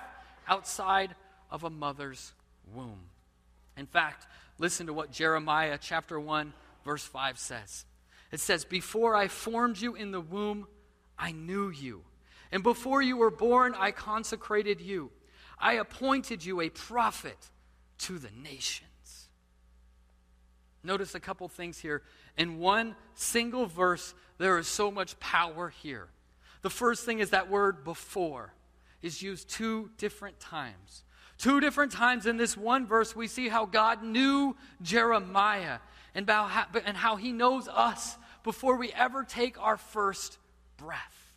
outside 0.49 1.15
of 1.51 1.65
a 1.65 1.71
mother's 1.71 2.33
womb. 2.75 3.01
In 3.77 3.87
fact, 3.87 4.27
listen 4.59 4.87
to 4.87 4.93
what 4.93 5.13
Jeremiah 5.13 5.79
chapter 5.81 6.19
1 6.19 6.53
verse 6.85 7.05
5 7.05 7.39
says. 7.39 7.85
It 8.33 8.41
says, 8.41 8.65
"Before 8.65 9.15
I 9.15 9.29
formed 9.29 9.79
you 9.79 9.95
in 9.95 10.13
the 10.13 10.21
womb, 10.21 10.69
I 11.19 11.33
knew 11.33 11.69
you, 11.69 12.05
and 12.53 12.63
before 12.63 13.03
you 13.03 13.17
were 13.17 13.31
born, 13.31 13.75
I 13.75 13.91
consecrated 13.91 14.81
you. 14.81 15.13
I 15.59 15.75
appointed 15.75 16.45
you 16.45 16.61
a 16.61 16.71
prophet 16.71 17.51
to 17.99 18.19
the 18.19 18.31
nations." 18.31 19.29
Notice 20.83 21.15
a 21.15 21.21
couple 21.21 21.47
things 21.49 21.79
here. 21.79 22.03
In 22.39 22.59
one 22.59 22.97
single 23.15 23.67
verse, 23.67 24.15
there 24.39 24.57
is 24.59 24.67
so 24.67 24.91
much 24.91 25.19
power 25.21 25.69
here. 25.69 26.09
The 26.63 26.71
first 26.71 27.05
thing 27.05 27.19
is 27.19 27.31
that 27.31 27.51
word 27.51 27.85
before 27.85 28.55
is 29.03 29.21
used 29.21 29.51
two 29.51 29.91
different 29.99 30.41
times. 30.41 31.05
Two 31.37 31.61
different 31.61 31.93
times 31.93 32.27
in 32.27 32.37
this 32.37 32.57
one 32.57 32.87
verse, 32.87 33.17
we 33.17 33.27
see 33.27 33.49
how 33.49 33.67
God 33.67 34.03
knew 34.03 34.57
Jeremiah 34.83 35.81
and 36.15 36.29
how, 36.29 36.67
and 36.85 36.97
how 36.97 37.17
he 37.17 37.33
knows 37.33 37.69
us 37.69 38.17
before 38.43 38.77
we 38.77 38.93
ever 38.93 39.25
take 39.25 39.61
our 39.61 39.77
first 39.77 40.39
breath. 40.77 41.35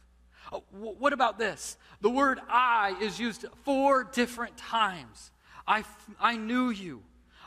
Oh, 0.52 0.64
what 0.72 1.14
about 1.14 1.38
this? 1.38 1.78
The 2.02 2.10
word 2.10 2.40
I 2.50 2.96
is 3.02 3.20
used 3.20 3.46
four 3.64 4.04
different 4.04 4.58
times. 4.58 5.32
I, 5.68 5.84
I 6.20 6.38
knew 6.38 6.70
you. 6.70 7.02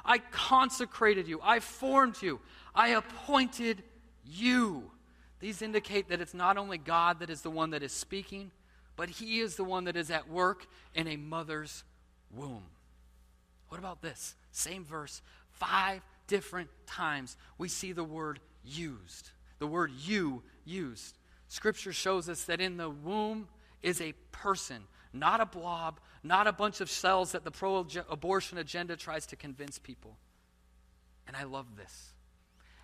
I 0.04 0.18
consecrated 0.18 1.28
you. 1.28 1.40
I 1.42 1.60
formed 1.60 2.20
you. 2.22 2.40
I 2.74 2.88
appointed 2.88 3.82
you. 4.24 4.90
These 5.40 5.62
indicate 5.62 6.08
that 6.08 6.20
it's 6.20 6.34
not 6.34 6.56
only 6.56 6.78
God 6.78 7.20
that 7.20 7.30
is 7.30 7.42
the 7.42 7.50
one 7.50 7.70
that 7.70 7.82
is 7.82 7.92
speaking, 7.92 8.50
but 8.96 9.08
He 9.08 9.40
is 9.40 9.56
the 9.56 9.64
one 9.64 9.84
that 9.84 9.96
is 9.96 10.10
at 10.10 10.28
work 10.28 10.66
in 10.94 11.06
a 11.06 11.16
mother's 11.16 11.84
womb. 12.34 12.64
What 13.68 13.78
about 13.78 14.00
this? 14.00 14.34
Same 14.52 14.84
verse, 14.84 15.22
five 15.50 16.02
different 16.26 16.70
times 16.86 17.36
we 17.58 17.68
see 17.68 17.92
the 17.92 18.04
word 18.04 18.40
used. 18.64 19.30
The 19.58 19.66
word 19.66 19.90
you 20.04 20.42
used. 20.64 21.18
Scripture 21.48 21.92
shows 21.92 22.28
us 22.28 22.44
that 22.44 22.60
in 22.60 22.76
the 22.76 22.90
womb 22.90 23.48
is 23.82 24.00
a 24.00 24.12
person, 24.32 24.82
not 25.12 25.40
a 25.40 25.46
blob, 25.46 26.00
not 26.22 26.46
a 26.46 26.52
bunch 26.52 26.80
of 26.80 26.90
cells 26.90 27.32
that 27.32 27.44
the 27.44 27.50
pro 27.50 27.86
abortion 28.10 28.58
agenda 28.58 28.96
tries 28.96 29.26
to 29.26 29.36
convince 29.36 29.78
people. 29.78 30.16
And 31.26 31.36
I 31.36 31.44
love 31.44 31.76
this. 31.76 32.12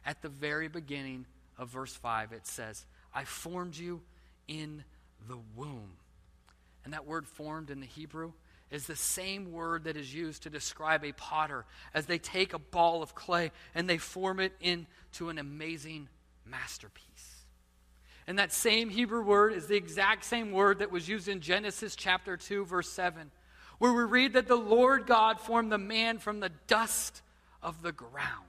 At 0.05 0.23
the 0.23 0.29
very 0.29 0.69
beginning 0.69 1.27
of 1.59 1.69
verse 1.69 1.95
5, 1.95 2.33
it 2.33 2.47
says, 2.47 2.87
I 3.15 3.25
formed 3.25 3.77
you 3.77 4.03
in 4.49 4.85
the 5.29 5.39
womb. 5.57 5.93
And 6.85 6.93
that 6.93 7.07
word 7.07 7.27
formed 7.27 7.71
in 7.71 7.81
the 7.81 7.87
Hebrew, 7.87 8.33
is 8.71 8.87
the 8.87 8.97
same 8.97 9.53
word 9.53 9.85
that 9.85 9.97
is 9.97 10.15
used 10.15 10.43
to 10.43 10.51
describe 10.51 11.05
a 11.05 11.13
potter 11.13 11.67
as 11.93 12.07
they 12.07 12.19
take 12.19 12.55
a 12.55 12.59
ball 12.59 13.03
of 13.03 13.15
clay 13.15 13.53
and 13.75 13.89
they 13.89 13.99
form 13.99 14.41
it 14.41 14.55
into 14.61 15.29
an 15.29 15.39
amazing 15.39 16.09
masterpiece. 16.45 17.45
And 18.27 18.39
that 18.39 18.53
same 18.53 18.89
Hebrew 18.89 19.23
word 19.23 19.53
is 19.53 19.67
the 19.67 19.77
exact 19.77 20.25
same 20.25 20.53
word 20.53 20.79
that 20.79 20.93
was 20.93 21.09
used 21.09 21.29
in 21.29 21.41
Genesis 21.41 21.97
chapter 21.97 22.37
2, 22.37 22.65
verse 22.65 22.89
7, 22.89 23.31
where 23.79 23.93
we 23.93 24.05
read 24.05 24.35
that 24.35 24.47
the 24.47 24.57
Lord 24.57 25.07
God 25.07 25.41
formed 25.41 25.73
the 25.73 25.79
man 25.79 26.19
from 26.19 26.41
the 26.41 26.53
dust 26.67 27.23
of 27.63 27.83
the 27.83 27.93
ground. 27.93 28.47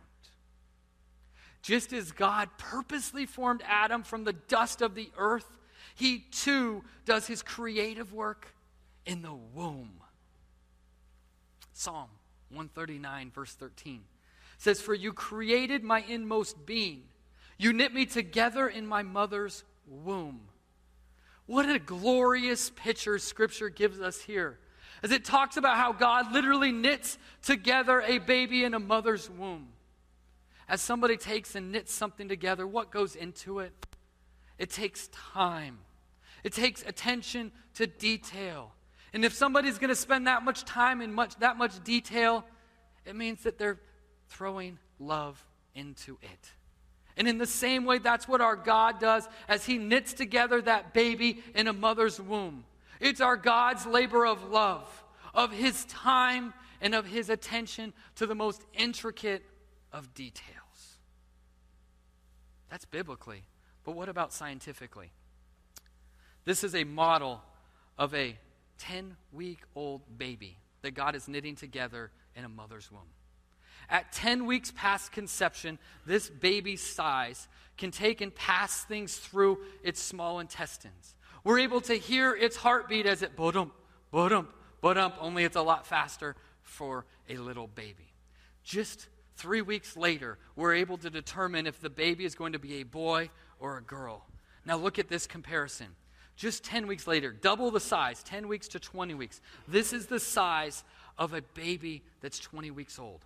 Just 1.64 1.94
as 1.94 2.12
God 2.12 2.50
purposely 2.58 3.26
formed 3.26 3.64
Adam 3.66 4.04
from 4.04 4.26
the 4.26 4.34
dust 4.34 4.82
of 4.82 4.96
the 4.96 5.10
earth, 5.18 5.50
he 5.96 6.20
too 6.20 6.84
does 7.06 7.26
his 7.26 7.42
creative 7.42 8.14
work 8.14 8.54
in 9.06 9.22
the 9.22 9.34
womb. 9.34 10.02
Psalm 11.74 12.10
139, 12.50 13.32
verse 13.32 13.54
13 13.54 14.02
says, 14.58 14.82
For 14.82 14.94
you 14.94 15.14
created 15.14 15.84
my 15.84 16.04
inmost 16.08 16.66
being, 16.66 17.04
you 17.58 17.74
knit 17.74 17.94
me 17.94 18.06
together 18.06 18.68
in 18.68 18.86
my 18.86 19.04
mother's 19.04 19.64
womb. 19.88 20.42
What 21.46 21.70
a 21.70 21.80
glorious 21.80 22.70
picture 22.70 23.20
Scripture 23.20 23.70
gives 23.70 24.00
us 24.00 24.22
here. 24.22 24.60
As 25.02 25.12
it 25.12 25.26
talks 25.26 25.58
about 25.58 25.78
how 25.78 25.92
God 25.92 26.32
literally 26.32 26.72
knits 26.72 27.18
together 27.42 28.02
a 28.02 28.20
baby 28.20 28.64
in 28.64 28.74
a 28.74 28.80
mother's 28.80 29.30
womb. 29.30 29.68
As 30.70 30.82
somebody 30.82 31.18
takes 31.18 31.56
and 31.56 31.72
knits 31.72 31.94
something 31.94 32.30
together, 32.30 32.66
what 32.66 32.90
goes 32.90 33.16
into 33.16 33.60
it? 33.60 33.74
It 34.58 34.70
takes 34.70 35.10
time, 35.10 35.80
it 36.44 36.54
takes 36.54 36.84
attention 36.84 37.52
to 37.76 37.88
detail. 37.88 38.72
And 39.14 39.24
if 39.24 39.34
somebody's 39.34 39.78
going 39.78 39.90
to 39.90 39.96
spend 39.96 40.26
that 40.28 40.44
much 40.44 40.64
time 40.64 41.02
in 41.02 41.14
much, 41.14 41.36
that 41.40 41.58
much 41.58 41.84
detail, 41.84 42.46
it 43.06 43.16
means 43.16 43.44
that 43.44 43.58
they're 43.60 43.80
throwing 44.30 44.80
love 45.00 45.44
into 45.76 46.18
it. 46.22 46.52
And 47.18 47.28
in 47.28 47.38
the 47.38 47.46
same 47.46 47.86
way, 47.86 48.00
that's 48.00 48.28
what 48.28 48.42
our 48.42 48.56
God 48.56 49.00
does 49.00 49.28
as 49.48 49.66
He 49.66 49.78
knits 49.78 50.14
together 50.14 50.62
that 50.62 50.94
baby 50.94 51.44
in 51.54 51.68
a 51.68 51.74
mother's 51.74 52.20
womb. 52.20 52.66
It's 53.00 53.22
our 53.22 53.38
God's 53.38 53.86
labor 53.86 54.26
of 54.26 54.50
love, 54.50 54.90
of 55.34 55.52
His 55.52 55.86
time, 55.86 56.54
and 56.82 56.96
of 56.96 57.06
His 57.06 57.30
attention 57.30 57.94
to 58.16 58.26
the 58.26 58.36
most 58.36 58.64
intricate 58.74 59.44
of 59.92 60.14
details. 60.14 60.58
That's 62.70 62.86
biblically. 62.86 63.44
But 63.84 63.92
what 63.92 64.10
about 64.10 64.34
scientifically? 64.34 65.12
This 66.46 66.64
is 66.64 66.74
a 66.74 66.84
model 66.84 67.42
of 67.98 68.14
a 68.16 68.38
10 68.80 69.16
week 69.32 69.60
old 69.76 70.02
baby 70.18 70.58
that 70.82 70.92
God 70.92 71.16
is 71.16 71.28
knitting 71.28 71.56
together 71.56 72.12
in 72.36 72.46
a 72.46 72.50
mother's 72.50 72.92
womb. 72.92 73.02
At 73.90 74.12
10 74.12 74.46
weeks 74.46 74.72
past 74.76 75.12
conception, 75.12 75.80
this 76.06 76.30
baby's 76.30 76.82
size 76.82 77.48
can 77.78 77.92
take 77.92 78.22
and 78.22 78.34
pass 78.34 78.84
things 78.84 79.18
through 79.18 79.60
its 79.84 80.02
small 80.02 80.40
intestines. 80.40 81.16
We're 81.44 81.60
able 81.60 81.82
to 81.82 81.96
hear 81.96 82.34
its 82.34 82.56
heartbeat 82.56 83.06
as 83.06 83.22
it 83.22 83.36
bodump, 83.36 83.72
bodump, 84.14 84.48
bodump, 84.82 85.14
only 85.20 85.44
it's 85.44 85.56
a 85.56 85.62
lot 85.62 85.86
faster 85.86 86.36
for 86.62 87.06
a 87.30 87.38
little 87.38 87.68
baby. 87.68 88.14
Just 88.64 89.10
three 89.36 89.62
weeks 89.62 89.98
later, 89.98 90.38
we're 90.56 90.74
able 90.74 90.98
to 90.98 91.10
determine 91.10 91.68
if 91.68 91.82
the 91.82 91.90
baby 91.90 92.26
is 92.26 92.36
going 92.36 92.54
to 92.54 92.60
be 92.60 92.76
a 92.76 92.84
boy 92.84 93.30
or 93.60 93.78
a 93.78 93.82
girl. 93.82 94.26
Now, 94.66 94.78
look 94.78 95.00
at 95.00 95.10
this 95.10 95.28
comparison. 95.28 95.88
Just 96.36 96.64
10 96.64 96.88
weeks 96.88 97.06
later, 97.06 97.32
double 97.32 97.70
the 97.70 97.80
size, 97.80 98.24
10 98.24 98.48
weeks 98.48 98.68
to 98.70 98.80
20 98.80 99.14
weeks. 99.14 99.42
This 99.68 99.94
is 99.94 100.08
the 100.08 100.20
size 100.20 100.84
of 101.18 101.34
a 101.34 101.42
baby 101.54 102.04
that's 102.22 102.40
20 102.40 102.72
weeks 102.72 102.98
old. 102.98 103.26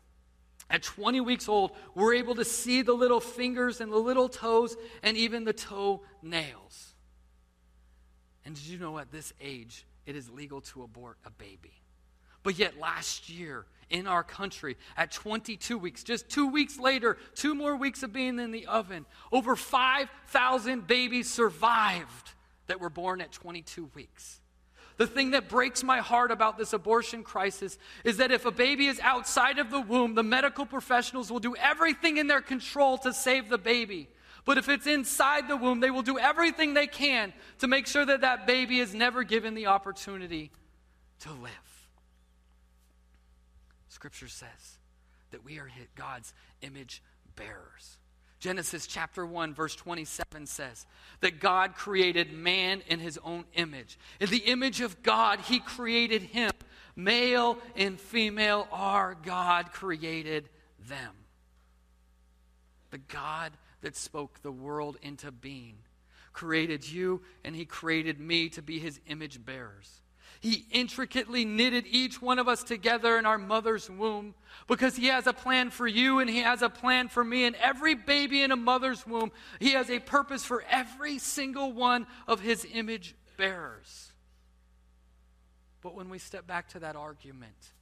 At 0.70 0.84
20 0.84 1.22
weeks 1.22 1.48
old, 1.48 1.72
we're 1.96 2.16
able 2.16 2.36
to 2.36 2.46
see 2.46 2.82
the 2.82 2.94
little 2.94 3.22
fingers 3.22 3.80
and 3.80 3.92
the 3.92 3.98
little 3.98 4.28
toes 4.28 4.76
and 5.02 5.16
even 5.16 5.46
the 5.46 5.54
toe 5.54 6.02
nails. 6.22 6.94
And 8.44 8.56
did 8.56 8.66
you 8.66 8.78
know 8.78 8.98
at 8.98 9.12
this 9.12 9.34
age, 9.42 9.86
it 10.06 10.16
is 10.16 10.30
legal 10.30 10.62
to 10.62 10.84
abort 10.84 11.18
a 11.26 11.30
baby? 11.30 11.82
But 12.44 12.58
yet, 12.58 12.80
last 12.80 13.30
year 13.30 13.66
in 13.90 14.08
our 14.08 14.24
country, 14.24 14.78
at 14.96 15.12
22 15.12 15.78
weeks, 15.78 16.04
just 16.04 16.30
two 16.30 16.48
weeks 16.48 16.80
later, 16.80 17.18
two 17.36 17.56
more 17.56 17.76
weeks 17.76 18.04
of 18.04 18.14
being 18.14 18.40
in 18.40 18.52
the 18.52 18.66
oven, 18.68 19.06
over 19.32 19.56
5,000 19.56 20.88
babies 20.88 21.30
survived 21.30 22.32
that 22.68 22.80
were 22.80 22.90
born 22.90 23.22
at 23.22 23.32
22 23.32 23.90
weeks. 23.96 24.42
The 24.98 25.08
thing 25.08 25.32
that 25.32 25.48
breaks 25.48 25.84
my 25.84 26.00
heart 26.00 26.32
about 26.32 26.58
this 26.58 26.74
abortion 26.74 27.24
crisis 27.24 27.78
is 28.04 28.18
that 28.18 28.32
if 28.32 28.46
a 28.46 28.52
baby 28.52 28.88
is 28.88 29.00
outside 29.00 29.60
of 29.60 29.70
the 29.70 29.80
womb, 29.80 30.16
the 30.16 30.24
medical 30.24 30.66
professionals 30.66 31.32
will 31.32 31.40
do 31.40 31.56
everything 31.56 32.18
in 32.18 32.28
their 32.28 32.42
control 32.42 32.98
to 33.00 33.14
save 33.14 33.48
the 33.48 33.60
baby. 33.60 34.10
But 34.44 34.58
if 34.58 34.70
it's 34.70 34.88
inside 34.88 35.48
the 35.48 35.58
womb, 35.58 35.82
they 35.82 35.92
will 35.92 36.02
do 36.02 36.18
everything 36.18 36.74
they 36.74 36.88
can 36.88 37.34
to 37.60 37.68
make 37.68 37.86
sure 37.86 38.06
that 38.06 38.22
that 38.22 38.48
baby 38.48 38.80
is 38.80 38.96
never 38.96 39.24
given 39.24 39.54
the 39.54 39.68
opportunity 39.68 40.52
to 41.20 41.32
live. 41.32 41.52
Scripture 43.90 44.28
says 44.28 44.80
that 45.32 45.44
we 45.44 45.60
are 45.60 45.70
God's 45.96 46.34
image 46.62 47.04
bearers. 47.36 47.98
Genesis 48.40 48.86
chapter 48.86 49.26
1, 49.26 49.54
verse 49.54 49.76
27 49.76 50.46
says 50.46 50.86
that 51.22 51.40
God 51.40 51.76
created 51.76 52.32
man 52.32 52.84
in 52.88 53.00
his 53.00 53.18
own 53.24 53.46
image. 53.56 53.98
In 54.20 54.30
the 54.30 54.38
image 54.38 54.82
of 54.82 55.02
God, 55.02 55.40
he 55.40 55.60
created 55.60 56.22
him. 56.22 56.52
Male 56.96 57.58
and 57.76 58.00
female 58.00 58.68
are 58.72 59.16
God 59.24 59.72
created 59.72 60.50
them. 60.88 61.14
The 62.92 63.00
God 63.00 63.54
that 63.82 63.96
spoke 63.96 64.42
the 64.42 64.52
world 64.52 64.98
into 65.02 65.32
being 65.32 65.78
created 66.38 66.88
you, 66.88 67.22
and 67.44 67.56
he 67.56 67.66
created 67.66 68.20
me 68.20 68.48
to 68.50 68.62
be 68.62 68.78
his 68.78 69.00
image 69.08 69.44
bearers. 69.44 70.02
He 70.40 70.66
intricately 70.72 71.46
knitted 71.46 71.86
each 71.88 72.22
one 72.22 72.40
of 72.40 72.48
us 72.48 72.64
together 72.64 73.18
in 73.18 73.26
our 73.26 73.38
mother's 73.38 73.90
womb 73.90 74.36
because 74.68 74.96
He 74.96 75.08
has 75.08 75.28
a 75.28 75.34
plan 75.34 75.70
for 75.70 75.88
you 75.88 76.20
and 76.20 76.30
He 76.30 76.40
has 76.40 76.62
a 76.62 76.70
plan 76.70 77.08
for 77.08 77.24
me. 77.24 77.46
And 77.46 77.56
every 77.56 77.96
baby 77.96 78.42
in 78.42 78.52
a 78.52 78.56
mother's 78.56 79.06
womb, 79.06 79.32
He 79.60 79.72
has 79.72 79.90
a 79.90 80.00
purpose 80.00 80.46
for 80.46 80.64
every 80.70 81.18
single 81.18 81.72
one 81.72 82.08
of 82.28 82.40
His 82.40 82.66
image 82.72 83.16
bearers. 83.38 84.12
But 85.82 85.96
when 85.96 86.10
we 86.10 86.20
step 86.20 86.46
back 86.46 86.70
to 86.70 86.80
that 86.80 86.96
argument, 86.96 87.74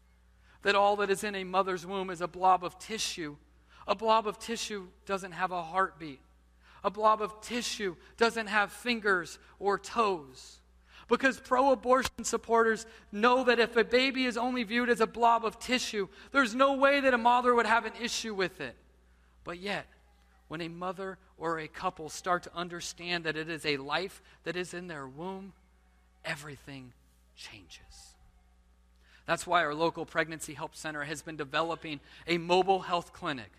that 0.62 0.76
all 0.76 0.96
that 0.98 1.10
is 1.10 1.24
in 1.24 1.36
a 1.36 1.44
mother's 1.44 1.86
womb 1.86 2.10
is 2.10 2.22
a 2.22 2.28
blob 2.28 2.64
of 2.64 2.80
tissue, 2.80 3.36
a 3.88 3.96
blob 3.96 4.28
of 4.28 4.40
tissue 4.40 4.88
doesn't 5.06 5.34
have 5.34 5.52
a 5.52 5.62
heartbeat. 5.62 6.20
A 6.84 6.92
blob 6.92 7.22
of 7.22 7.42
tissue 7.42 7.96
doesn't 8.18 8.48
have 8.48 8.72
fingers 8.72 9.40
or 9.60 9.80
toes. 9.80 10.60
Because 11.08 11.40
pro 11.40 11.72
abortion 11.72 12.24
supporters 12.24 12.86
know 13.12 13.44
that 13.44 13.60
if 13.60 13.76
a 13.78 13.84
baby 13.84 14.26
is 14.26 14.38
only 14.38 14.64
viewed 14.64 14.90
as 14.90 15.02
a 15.02 15.08
blob 15.08 15.46
of 15.46 15.60
tissue, 15.60 16.08
there's 16.32 16.56
no 16.56 16.74
way 16.74 17.00
that 17.00 17.14
a 17.14 17.18
mother 17.18 17.54
would 17.54 17.68
have 17.68 17.86
an 17.86 17.94
issue 18.02 18.34
with 18.34 18.60
it. 18.60 18.76
But 19.44 19.60
yet, 19.60 19.86
when 20.48 20.62
a 20.62 20.68
mother 20.68 21.18
or 21.38 21.60
a 21.60 21.68
couple 21.68 22.10
start 22.10 22.44
to 22.44 22.56
understand 22.56 23.24
that 23.26 23.38
it 23.38 23.50
is 23.50 23.66
a 23.66 23.78
life 23.78 24.22
that 24.44 24.56
is 24.56 24.74
in 24.74 24.88
their 24.88 25.08
womb, 25.08 25.54
everything 26.24 26.94
changes. 27.36 28.16
That's 29.26 29.46
why 29.46 29.64
our 29.64 29.74
local 29.74 30.06
pregnancy 30.06 30.54
help 30.54 30.76
center 30.76 31.04
has 31.04 31.22
been 31.22 31.36
developing 31.36 32.00
a 32.28 32.38
mobile 32.38 32.82
health 32.82 33.14
clinic 33.14 33.52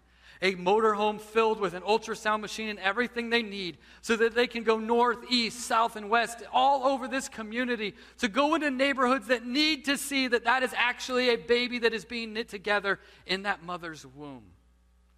a 0.43 0.55
motorhome 0.55 1.21
filled 1.21 1.61
with 1.61 1.75
an 1.75 1.83
ultrasound 1.83 2.41
machine 2.41 2.69
and 2.69 2.79
everything 2.79 3.31
they 3.31 3.43
need 3.43 3.79
so 4.03 4.17
that 4.17 4.35
they 4.35 4.47
can 4.47 4.63
go 4.63 4.79
north, 4.79 5.19
east, 5.31 5.61
south, 5.61 5.97
and 5.97 6.11
west 6.11 6.43
all 6.53 6.85
over 6.85 7.09
this 7.09 7.29
community 7.29 7.95
to 8.19 8.29
go 8.29 8.55
into 8.55 8.71
neighborhoods 8.71 9.29
that 9.29 9.47
need 9.47 9.85
to 9.85 9.97
see 9.97 10.29
that 10.29 10.45
that 10.45 10.63
is 10.63 10.73
actually 10.77 11.31
a 11.31 11.37
baby 11.37 11.79
that 11.79 11.93
is 11.93 12.05
being 12.05 12.33
knit 12.33 12.49
together 12.49 12.99
in 13.27 13.43
that 13.43 13.63
mother's 13.65 14.07
womb. 14.07 14.45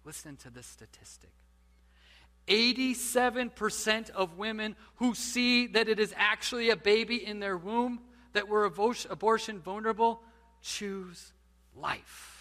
Listen 0.05 0.35
to 0.37 0.49
this 0.49 0.65
statistic 0.65 1.31
87% 2.47 4.09
of 4.11 4.37
women 4.37 4.75
who 4.95 5.13
see 5.13 5.67
that 5.67 5.87
it 5.87 5.99
is 5.99 6.13
actually 6.17 6.71
a 6.71 6.75
baby 6.75 7.23
in 7.23 7.39
their 7.39 7.57
womb 7.57 7.99
that 8.33 8.47
were 8.47 8.65
abortion 8.65 9.59
vulnerable 9.59 10.21
choose 10.61 11.31
life 11.75 12.38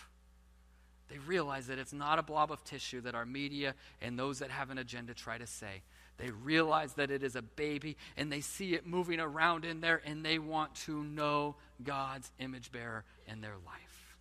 they 1.08 1.18
realize 1.18 1.66
that 1.68 1.78
it's 1.78 1.92
not 1.92 2.18
a 2.18 2.22
blob 2.22 2.52
of 2.52 2.62
tissue 2.64 3.00
that 3.02 3.14
our 3.14 3.24
media 3.24 3.74
and 4.02 4.18
those 4.18 4.40
that 4.40 4.50
have 4.50 4.70
an 4.70 4.78
agenda 4.78 5.14
try 5.14 5.38
to 5.38 5.46
say. 5.46 5.82
They 6.18 6.30
realize 6.30 6.94
that 6.94 7.10
it 7.10 7.22
is 7.22 7.36
a 7.36 7.42
baby 7.42 7.96
and 8.16 8.30
they 8.30 8.40
see 8.40 8.74
it 8.74 8.86
moving 8.86 9.20
around 9.20 9.64
in 9.64 9.80
there 9.80 10.02
and 10.04 10.24
they 10.24 10.38
want 10.38 10.74
to 10.86 11.02
know 11.02 11.56
God's 11.82 12.30
image 12.38 12.72
bearer 12.72 13.04
in 13.26 13.40
their 13.40 13.56
life. 13.64 14.16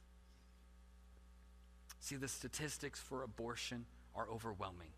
See, 1.99 2.15
the 2.15 2.27
statistics 2.27 2.99
for 2.99 3.23
abortion 3.23 3.85
are 4.15 4.27
overwhelming. 4.29 4.91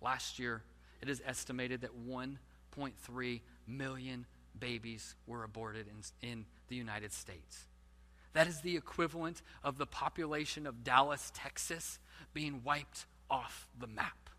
Last 0.00 0.38
year, 0.38 0.62
it 1.02 1.08
is 1.08 1.20
estimated 1.26 1.82
that 1.82 1.90
1.3 2.08 3.40
million 3.66 4.26
babies 4.58 5.14
were 5.26 5.44
aborted 5.44 5.86
in, 5.86 6.28
in 6.28 6.44
the 6.68 6.76
United 6.76 7.12
States. 7.12 7.67
That 8.38 8.46
is 8.46 8.60
the 8.60 8.76
equivalent 8.76 9.42
of 9.64 9.78
the 9.78 9.86
population 9.86 10.64
of 10.68 10.84
Dallas, 10.84 11.32
Texas, 11.34 11.98
being 12.32 12.62
wiped 12.62 13.06
off 13.28 13.66
the 13.80 13.88
map. 13.88 14.30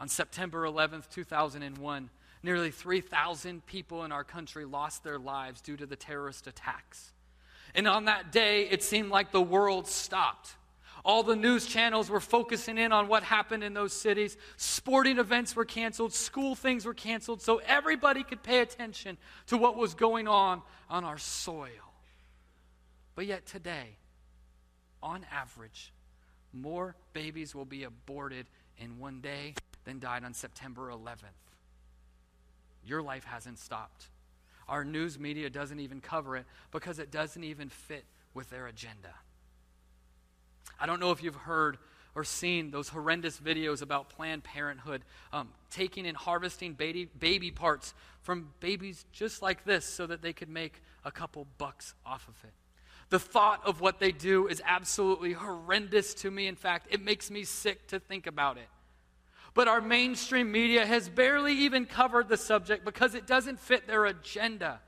On 0.00 0.08
September 0.08 0.64
11th, 0.64 1.08
2001, 1.08 2.10
nearly 2.42 2.72
3,000 2.72 3.64
people 3.66 4.02
in 4.02 4.10
our 4.10 4.24
country 4.24 4.64
lost 4.64 5.04
their 5.04 5.20
lives 5.20 5.60
due 5.60 5.76
to 5.76 5.86
the 5.86 5.94
terrorist 5.94 6.48
attacks. 6.48 7.12
And 7.76 7.86
on 7.86 8.06
that 8.06 8.32
day, 8.32 8.62
it 8.68 8.82
seemed 8.82 9.10
like 9.10 9.30
the 9.30 9.40
world 9.40 9.86
stopped. 9.86 10.56
All 11.04 11.22
the 11.22 11.36
news 11.36 11.66
channels 11.66 12.10
were 12.10 12.18
focusing 12.18 12.76
in 12.76 12.90
on 12.90 13.06
what 13.06 13.22
happened 13.22 13.62
in 13.62 13.72
those 13.72 13.92
cities. 13.92 14.36
Sporting 14.56 15.20
events 15.20 15.54
were 15.54 15.64
canceled, 15.64 16.12
school 16.12 16.56
things 16.56 16.84
were 16.84 16.92
canceled, 16.92 17.40
so 17.40 17.58
everybody 17.68 18.24
could 18.24 18.42
pay 18.42 18.58
attention 18.58 19.16
to 19.46 19.56
what 19.56 19.76
was 19.76 19.94
going 19.94 20.26
on 20.26 20.60
on 20.90 21.04
our 21.04 21.18
soil. 21.18 21.93
But 23.14 23.26
yet, 23.26 23.46
today, 23.46 23.96
on 25.02 25.24
average, 25.30 25.92
more 26.52 26.96
babies 27.12 27.54
will 27.54 27.64
be 27.64 27.84
aborted 27.84 28.46
in 28.78 28.98
one 28.98 29.20
day 29.20 29.54
than 29.84 29.98
died 30.00 30.24
on 30.24 30.34
September 30.34 30.90
11th. 30.90 31.36
Your 32.86 33.02
life 33.02 33.24
hasn't 33.24 33.58
stopped. 33.58 34.08
Our 34.68 34.84
news 34.84 35.18
media 35.18 35.50
doesn't 35.50 35.78
even 35.78 36.00
cover 36.00 36.36
it 36.36 36.46
because 36.70 36.98
it 36.98 37.10
doesn't 37.10 37.44
even 37.44 37.68
fit 37.68 38.04
with 38.32 38.50
their 38.50 38.66
agenda. 38.66 39.14
I 40.80 40.86
don't 40.86 41.00
know 41.00 41.10
if 41.10 41.22
you've 41.22 41.34
heard 41.34 41.78
or 42.14 42.24
seen 42.24 42.70
those 42.70 42.88
horrendous 42.88 43.38
videos 43.38 43.82
about 43.82 44.08
Planned 44.08 44.44
Parenthood 44.44 45.02
um, 45.32 45.48
taking 45.70 46.06
and 46.06 46.16
harvesting 46.16 46.74
baby, 46.74 47.06
baby 47.18 47.50
parts 47.50 47.92
from 48.22 48.50
babies 48.60 49.04
just 49.12 49.42
like 49.42 49.64
this 49.64 49.84
so 49.84 50.06
that 50.06 50.22
they 50.22 50.32
could 50.32 50.48
make 50.48 50.80
a 51.04 51.10
couple 51.10 51.46
bucks 51.58 51.94
off 52.06 52.26
of 52.28 52.34
it. 52.44 52.52
The 53.10 53.18
thought 53.18 53.60
of 53.64 53.80
what 53.80 54.00
they 54.00 54.12
do 54.12 54.46
is 54.48 54.62
absolutely 54.64 55.32
horrendous 55.32 56.14
to 56.14 56.30
me. 56.30 56.46
In 56.46 56.56
fact, 56.56 56.88
it 56.90 57.02
makes 57.02 57.30
me 57.30 57.44
sick 57.44 57.86
to 57.88 58.00
think 58.00 58.26
about 58.26 58.56
it. 58.56 58.68
But 59.54 59.68
our 59.68 59.80
mainstream 59.80 60.50
media 60.50 60.84
has 60.84 61.08
barely 61.08 61.52
even 61.52 61.86
covered 61.86 62.28
the 62.28 62.36
subject 62.36 62.84
because 62.84 63.14
it 63.14 63.26
doesn't 63.26 63.60
fit 63.60 63.86
their 63.86 64.04
agenda. 64.04 64.80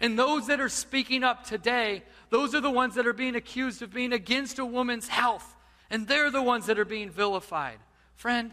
And 0.00 0.18
those 0.18 0.48
that 0.48 0.60
are 0.60 0.68
speaking 0.68 1.24
up 1.24 1.44
today, 1.44 2.02
those 2.28 2.54
are 2.54 2.60
the 2.60 2.70
ones 2.70 2.96
that 2.96 3.06
are 3.06 3.14
being 3.14 3.36
accused 3.36 3.80
of 3.80 3.94
being 3.94 4.12
against 4.12 4.58
a 4.58 4.64
woman's 4.66 5.08
health. 5.08 5.56
And 5.88 6.06
they're 6.06 6.30
the 6.30 6.42
ones 6.42 6.66
that 6.66 6.78
are 6.78 6.84
being 6.84 7.08
vilified. 7.08 7.78
Friend, 8.16 8.52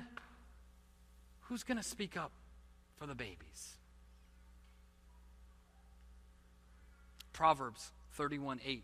who's 1.42 1.64
going 1.64 1.78
to 1.78 1.84
speak 1.84 2.16
up 2.16 2.32
for 2.98 3.06
the 3.06 3.16
babies? 3.16 3.76
Proverbs 7.34 7.92
31 8.14 8.62
8 8.64 8.84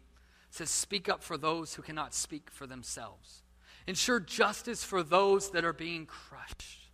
says, 0.50 0.70
Speak 0.70 1.10
up 1.10 1.24
for 1.24 1.38
those 1.38 1.74
who 1.76 1.82
cannot 1.82 2.14
speak 2.14 2.50
for 2.52 2.68
themselves. 2.68 3.44
Ensure 3.86 4.20
justice 4.20 4.84
for 4.84 5.04
those 5.04 5.52
that 5.52 5.64
are 5.64 5.74
being 5.74 6.06
crushed. 6.06 6.90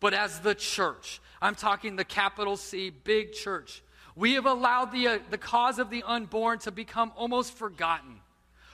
But 0.00 0.12
as 0.12 0.40
the 0.40 0.54
church, 0.54 1.20
I'm 1.40 1.54
talking 1.54 1.96
the 1.96 2.04
capital 2.04 2.56
C, 2.56 2.90
big 2.90 3.32
church, 3.32 3.82
we 4.16 4.34
have 4.34 4.46
allowed 4.46 4.92
the, 4.92 5.08
uh, 5.08 5.18
the 5.30 5.38
cause 5.38 5.78
of 5.78 5.90
the 5.90 6.02
unborn 6.04 6.58
to 6.60 6.70
become 6.70 7.12
almost 7.16 7.54
forgotten. 7.54 8.20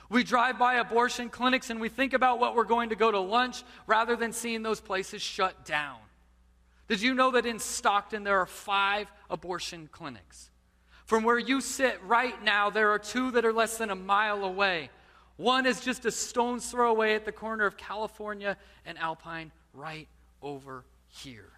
We 0.09 0.23
drive 0.23 0.59
by 0.59 0.75
abortion 0.75 1.29
clinics 1.29 1.69
and 1.69 1.79
we 1.79 1.89
think 1.89 2.13
about 2.13 2.39
what 2.39 2.53
we're 2.53 2.65
going 2.65 2.89
to 2.89 2.95
go 2.95 3.11
to 3.11 3.19
lunch 3.19 3.63
rather 3.87 4.15
than 4.15 4.33
seeing 4.33 4.61
those 4.61 4.81
places 4.81 5.21
shut 5.21 5.65
down. 5.65 5.97
Did 6.89 7.01
you 7.01 7.13
know 7.13 7.31
that 7.31 7.45
in 7.45 7.59
Stockton 7.59 8.23
there 8.23 8.39
are 8.39 8.45
five 8.45 9.09
abortion 9.29 9.87
clinics? 9.89 10.50
From 11.11 11.25
where 11.25 11.37
you 11.37 11.59
sit 11.59 11.99
right 12.05 12.41
now, 12.41 12.69
there 12.69 12.91
are 12.91 12.97
two 12.97 13.31
that 13.31 13.43
are 13.43 13.51
less 13.51 13.77
than 13.77 13.89
a 13.89 13.95
mile 13.95 14.45
away. 14.45 14.89
One 15.35 15.65
is 15.65 15.81
just 15.81 16.05
a 16.05 16.11
stone's 16.11 16.71
throw 16.71 16.89
away 16.89 17.15
at 17.15 17.25
the 17.25 17.33
corner 17.33 17.65
of 17.65 17.75
California 17.75 18.55
and 18.85 18.97
Alpine, 18.97 19.51
right 19.73 20.07
over 20.41 20.85
here. 21.09 21.51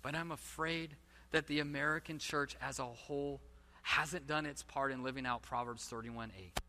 But 0.00 0.14
I'm 0.14 0.30
afraid 0.30 0.94
that 1.32 1.48
the 1.48 1.58
American 1.58 2.20
church 2.20 2.56
as 2.62 2.78
a 2.78 2.84
whole 2.84 3.40
hasn't 3.82 4.28
done 4.28 4.46
its 4.46 4.62
part 4.62 4.92
in 4.92 5.02
living 5.02 5.26
out 5.26 5.42
Proverbs 5.42 5.84
31 5.86 6.30
8. 6.38 6.60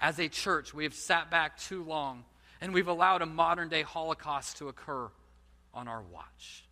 As 0.00 0.20
a 0.20 0.28
church, 0.28 0.72
we 0.72 0.84
have 0.84 0.94
sat 0.94 1.28
back 1.28 1.58
too 1.58 1.82
long 1.82 2.22
and 2.60 2.72
we've 2.72 2.86
allowed 2.86 3.22
a 3.22 3.26
modern 3.26 3.68
day 3.68 3.82
Holocaust 3.82 4.58
to 4.58 4.68
occur 4.68 5.08
on 5.74 5.88
our 5.88 6.02
watch. 6.02 6.65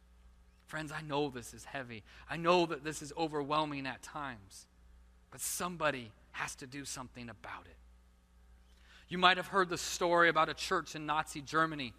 Friends, 0.67 0.93
I 0.93 1.03
know 1.03 1.29
this 1.29 1.55
is 1.55 1.65
heavy. 1.65 2.03
I 2.29 2.37
know 2.37 2.67
that 2.67 2.85
this 2.85 3.03
is 3.03 3.13
overwhelming 3.17 3.87
at 3.87 4.03
times, 4.03 4.67
but 5.31 5.41
somebody 5.41 6.11
has 6.33 6.55
to 6.57 6.67
do 6.67 6.85
something 6.85 7.29
about 7.29 7.67
it. 7.67 7.77
You 9.09 9.19
might 9.19 9.37
have 9.37 9.49
heard 9.49 9.69
the 9.69 9.79
story 9.79 10.29
about 10.29 10.49
a 10.49 10.55
church 10.55 10.97
in 10.97 11.07
Nazi 11.07 11.41
Germany 11.41 11.93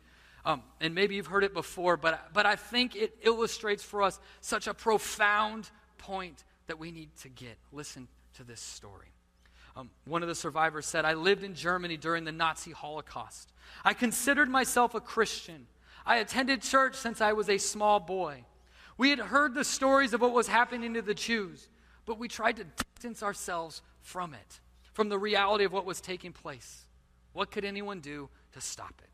um, 0.45 0.61
and 0.79 0.93
maybe 0.93 1.15
you've 1.15 1.27
heard 1.27 1.43
it 1.43 1.53
before, 1.53 1.97
but, 1.97 2.29
but 2.33 2.45
I 2.45 2.55
think 2.55 2.95
it 2.95 3.17
illustrates 3.23 3.83
for 3.83 4.03
us 4.03 4.19
such 4.41 4.67
a 4.67 4.73
profound 4.73 5.69
point 5.97 6.43
that 6.67 6.77
we 6.77 6.91
need 6.91 7.09
to 7.21 7.29
get. 7.29 7.57
Listen 7.73 8.07
to 8.35 8.43
this 8.43 8.61
story. 8.61 9.07
Um, 9.75 9.89
one 10.05 10.21
of 10.21 10.29
the 10.29 10.35
survivors 10.35 10.85
said, 10.85 11.03
I 11.03 11.15
lived 11.15 11.43
in 11.43 11.55
Germany 11.55 11.97
during 11.97 12.23
the 12.23 12.31
Nazi 12.31 12.71
Holocaust. 12.71 13.51
I 13.83 13.93
considered 13.93 14.47
myself 14.47 14.93
a 14.93 15.01
Christian. 15.01 15.65
I 16.05 16.17
attended 16.17 16.61
church 16.61 16.95
since 16.95 17.21
I 17.21 17.33
was 17.33 17.49
a 17.49 17.57
small 17.57 17.99
boy. 17.99 18.45
We 18.97 19.09
had 19.09 19.19
heard 19.19 19.53
the 19.53 19.63
stories 19.63 20.13
of 20.13 20.21
what 20.21 20.33
was 20.33 20.47
happening 20.47 20.93
to 20.93 21.01
the 21.01 21.13
Jews, 21.13 21.67
but 22.05 22.17
we 22.17 22.27
tried 22.27 22.57
to 22.57 22.63
distance 22.63 23.21
ourselves 23.21 23.81
from 24.01 24.33
it, 24.33 24.59
from 24.93 25.09
the 25.09 25.19
reality 25.19 25.65
of 25.65 25.73
what 25.73 25.85
was 25.85 25.99
taking 25.99 26.31
place. 26.31 26.85
What 27.33 27.51
could 27.51 27.65
anyone 27.65 27.99
do 27.99 28.29
to 28.53 28.61
stop 28.61 28.93
it? 29.03 29.09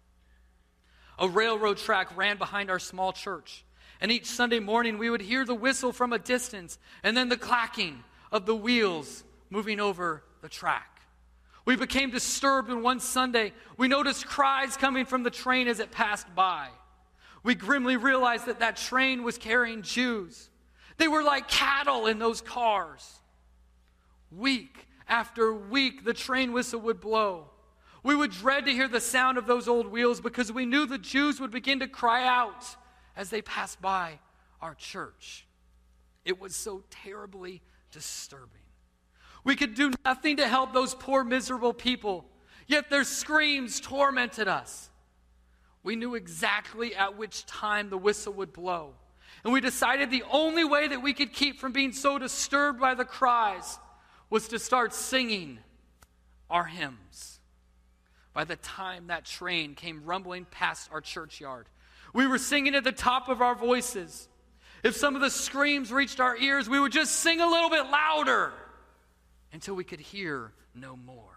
A 1.17 1.27
railroad 1.27 1.77
track 1.77 2.15
ran 2.15 2.37
behind 2.37 2.69
our 2.69 2.79
small 2.79 3.13
church. 3.13 3.65
And 3.99 4.11
each 4.11 4.25
Sunday 4.25 4.59
morning, 4.59 4.97
we 4.97 5.09
would 5.09 5.21
hear 5.21 5.45
the 5.45 5.55
whistle 5.55 5.91
from 5.91 6.13
a 6.13 6.19
distance 6.19 6.77
and 7.03 7.15
then 7.15 7.29
the 7.29 7.37
clacking 7.37 8.03
of 8.31 8.45
the 8.45 8.55
wheels 8.55 9.23
moving 9.49 9.79
over 9.79 10.23
the 10.41 10.49
track. 10.49 11.01
We 11.65 11.75
became 11.75 12.09
disturbed, 12.09 12.69
and 12.69 12.81
one 12.81 12.99
Sunday, 12.99 13.53
we 13.77 13.87
noticed 13.87 14.25
cries 14.25 14.77
coming 14.77 15.05
from 15.05 15.21
the 15.23 15.29
train 15.29 15.67
as 15.67 15.79
it 15.79 15.91
passed 15.91 16.33
by. 16.33 16.69
We 17.43 17.55
grimly 17.55 17.97
realized 17.97 18.45
that 18.45 18.59
that 18.59 18.77
train 18.77 19.23
was 19.23 19.37
carrying 19.37 19.81
Jews. 19.81 20.49
They 20.97 21.07
were 21.07 21.23
like 21.23 21.47
cattle 21.47 22.05
in 22.05 22.19
those 22.19 22.41
cars. 22.41 23.19
Week 24.31 24.87
after 25.07 25.53
week, 25.53 26.05
the 26.05 26.13
train 26.13 26.53
whistle 26.53 26.79
would 26.81 27.01
blow. 27.01 27.49
We 28.03 28.15
would 28.15 28.31
dread 28.31 28.65
to 28.65 28.71
hear 28.71 28.87
the 28.87 29.01
sound 29.01 29.37
of 29.37 29.47
those 29.47 29.67
old 29.67 29.87
wheels 29.87 30.21
because 30.21 30.51
we 30.51 30.65
knew 30.65 30.85
the 30.85 30.97
Jews 30.97 31.39
would 31.39 31.51
begin 31.51 31.79
to 31.79 31.87
cry 31.87 32.25
out 32.25 32.65
as 33.15 33.29
they 33.29 33.41
passed 33.41 33.81
by 33.81 34.19
our 34.61 34.75
church. 34.75 35.47
It 36.23 36.39
was 36.39 36.55
so 36.55 36.83
terribly 36.89 37.61
disturbing. 37.91 38.61
We 39.43 39.55
could 39.55 39.73
do 39.73 39.91
nothing 40.05 40.37
to 40.37 40.47
help 40.47 40.73
those 40.73 40.93
poor, 40.93 41.23
miserable 41.23 41.73
people, 41.73 42.25
yet 42.67 42.89
their 42.89 43.03
screams 43.03 43.79
tormented 43.79 44.47
us. 44.47 44.90
We 45.83 45.95
knew 45.95 46.15
exactly 46.15 46.95
at 46.95 47.17
which 47.17 47.45
time 47.45 47.89
the 47.89 47.97
whistle 47.97 48.33
would 48.33 48.53
blow. 48.53 48.93
And 49.43 49.51
we 49.51 49.61
decided 49.61 50.11
the 50.11 50.23
only 50.31 50.63
way 50.63 50.87
that 50.87 51.01
we 51.01 51.13
could 51.13 51.33
keep 51.33 51.59
from 51.59 51.71
being 51.71 51.93
so 51.93 52.19
disturbed 52.19 52.79
by 52.79 52.93
the 52.93 53.05
cries 53.05 53.79
was 54.29 54.47
to 54.49 54.59
start 54.59 54.93
singing 54.93 55.59
our 56.49 56.65
hymns 56.65 57.39
by 58.33 58.43
the 58.43 58.55
time 58.55 59.07
that 59.07 59.25
train 59.25 59.73
came 59.73 60.03
rumbling 60.05 60.45
past 60.45 60.89
our 60.91 61.01
churchyard. 61.01 61.67
We 62.13 62.27
were 62.27 62.37
singing 62.37 62.75
at 62.75 62.83
the 62.83 62.91
top 62.91 63.29
of 63.29 63.41
our 63.41 63.55
voices. 63.55 64.27
If 64.83 64.95
some 64.95 65.15
of 65.15 65.21
the 65.21 65.29
screams 65.29 65.91
reached 65.91 66.19
our 66.19 66.37
ears, 66.37 66.69
we 66.69 66.79
would 66.79 66.91
just 66.91 67.15
sing 67.17 67.41
a 67.41 67.47
little 67.47 67.69
bit 67.69 67.89
louder 67.89 68.53
until 69.51 69.75
we 69.75 69.83
could 69.83 69.99
hear 69.99 70.53
no 70.73 70.95
more. 70.95 71.35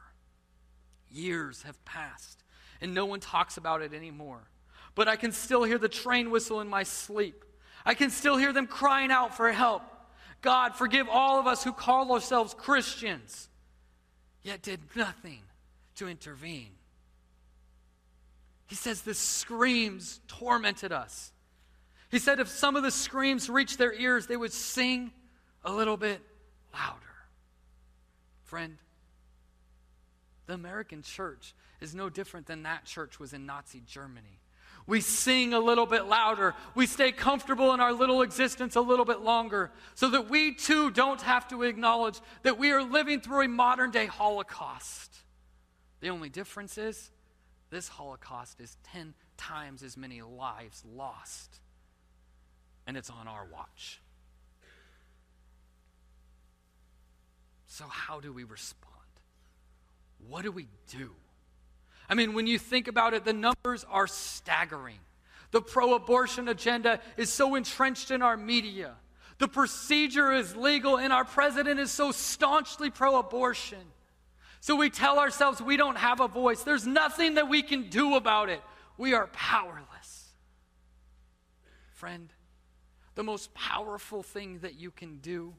Years 1.10 1.62
have 1.62 1.82
passed, 1.84 2.43
and 2.84 2.92
no 2.92 3.06
one 3.06 3.18
talks 3.18 3.56
about 3.56 3.80
it 3.80 3.94
anymore. 3.94 4.42
But 4.94 5.08
I 5.08 5.16
can 5.16 5.32
still 5.32 5.64
hear 5.64 5.78
the 5.78 5.88
train 5.88 6.30
whistle 6.30 6.60
in 6.60 6.68
my 6.68 6.82
sleep. 6.82 7.42
I 7.82 7.94
can 7.94 8.10
still 8.10 8.36
hear 8.36 8.52
them 8.52 8.66
crying 8.66 9.10
out 9.10 9.34
for 9.34 9.50
help. 9.50 9.82
God, 10.42 10.76
forgive 10.76 11.08
all 11.08 11.40
of 11.40 11.46
us 11.46 11.64
who 11.64 11.72
call 11.72 12.12
ourselves 12.12 12.52
Christians, 12.52 13.48
yet 14.42 14.60
did 14.60 14.80
nothing 14.94 15.40
to 15.94 16.08
intervene. 16.08 16.72
He 18.66 18.74
says 18.74 19.00
the 19.00 19.14
screams 19.14 20.20
tormented 20.28 20.92
us. 20.92 21.32
He 22.10 22.18
said 22.18 22.38
if 22.38 22.48
some 22.48 22.76
of 22.76 22.82
the 22.82 22.90
screams 22.90 23.48
reached 23.48 23.78
their 23.78 23.94
ears, 23.94 24.26
they 24.26 24.36
would 24.36 24.52
sing 24.52 25.10
a 25.64 25.72
little 25.72 25.96
bit 25.96 26.20
louder. 26.74 27.00
Friend, 28.42 28.76
the 30.46 30.54
American 30.54 31.02
church 31.02 31.54
is 31.80 31.94
no 31.94 32.08
different 32.08 32.46
than 32.46 32.62
that 32.64 32.84
church 32.84 33.18
was 33.18 33.32
in 33.32 33.46
Nazi 33.46 33.82
Germany. 33.86 34.40
We 34.86 35.00
sing 35.00 35.54
a 35.54 35.58
little 35.58 35.86
bit 35.86 36.04
louder. 36.04 36.54
We 36.74 36.86
stay 36.86 37.10
comfortable 37.10 37.72
in 37.72 37.80
our 37.80 37.92
little 37.92 38.20
existence 38.20 38.76
a 38.76 38.82
little 38.82 39.06
bit 39.06 39.20
longer 39.20 39.70
so 39.94 40.10
that 40.10 40.28
we 40.28 40.52
too 40.52 40.90
don't 40.90 41.22
have 41.22 41.48
to 41.48 41.62
acknowledge 41.62 42.20
that 42.42 42.58
we 42.58 42.70
are 42.72 42.82
living 42.82 43.20
through 43.20 43.46
a 43.46 43.48
modern 43.48 43.90
day 43.90 44.06
Holocaust. 44.06 45.16
The 46.00 46.10
only 46.10 46.28
difference 46.28 46.76
is 46.76 47.10
this 47.70 47.88
Holocaust 47.88 48.60
is 48.60 48.76
10 48.92 49.14
times 49.38 49.82
as 49.82 49.96
many 49.96 50.20
lives 50.20 50.84
lost, 50.84 51.60
and 52.86 52.96
it's 52.96 53.10
on 53.10 53.26
our 53.26 53.46
watch. 53.50 54.02
So, 57.66 57.86
how 57.88 58.20
do 58.20 58.32
we 58.32 58.44
respond? 58.44 58.93
What 60.28 60.42
do 60.42 60.52
we 60.52 60.68
do? 60.88 61.10
I 62.08 62.14
mean, 62.14 62.34
when 62.34 62.46
you 62.46 62.58
think 62.58 62.88
about 62.88 63.14
it, 63.14 63.24
the 63.24 63.32
numbers 63.32 63.84
are 63.90 64.06
staggering. 64.06 64.98
The 65.50 65.62
pro 65.62 65.94
abortion 65.94 66.48
agenda 66.48 67.00
is 67.16 67.32
so 67.32 67.54
entrenched 67.54 68.10
in 68.10 68.22
our 68.22 68.36
media. 68.36 68.94
The 69.38 69.48
procedure 69.48 70.32
is 70.32 70.54
legal, 70.56 70.96
and 70.98 71.12
our 71.12 71.24
president 71.24 71.80
is 71.80 71.90
so 71.90 72.12
staunchly 72.12 72.90
pro 72.90 73.18
abortion. 73.18 73.80
So 74.60 74.76
we 74.76 74.90
tell 74.90 75.18
ourselves 75.18 75.60
we 75.60 75.76
don't 75.76 75.96
have 75.96 76.20
a 76.20 76.28
voice. 76.28 76.62
There's 76.62 76.86
nothing 76.86 77.34
that 77.34 77.48
we 77.48 77.62
can 77.62 77.90
do 77.90 78.14
about 78.14 78.48
it. 78.48 78.60
We 78.96 79.12
are 79.14 79.26
powerless. 79.28 80.30
Friend, 81.92 82.32
the 83.14 83.22
most 83.22 83.54
powerful 83.54 84.22
thing 84.22 84.60
that 84.60 84.74
you 84.74 84.90
can 84.90 85.18
do 85.18 85.54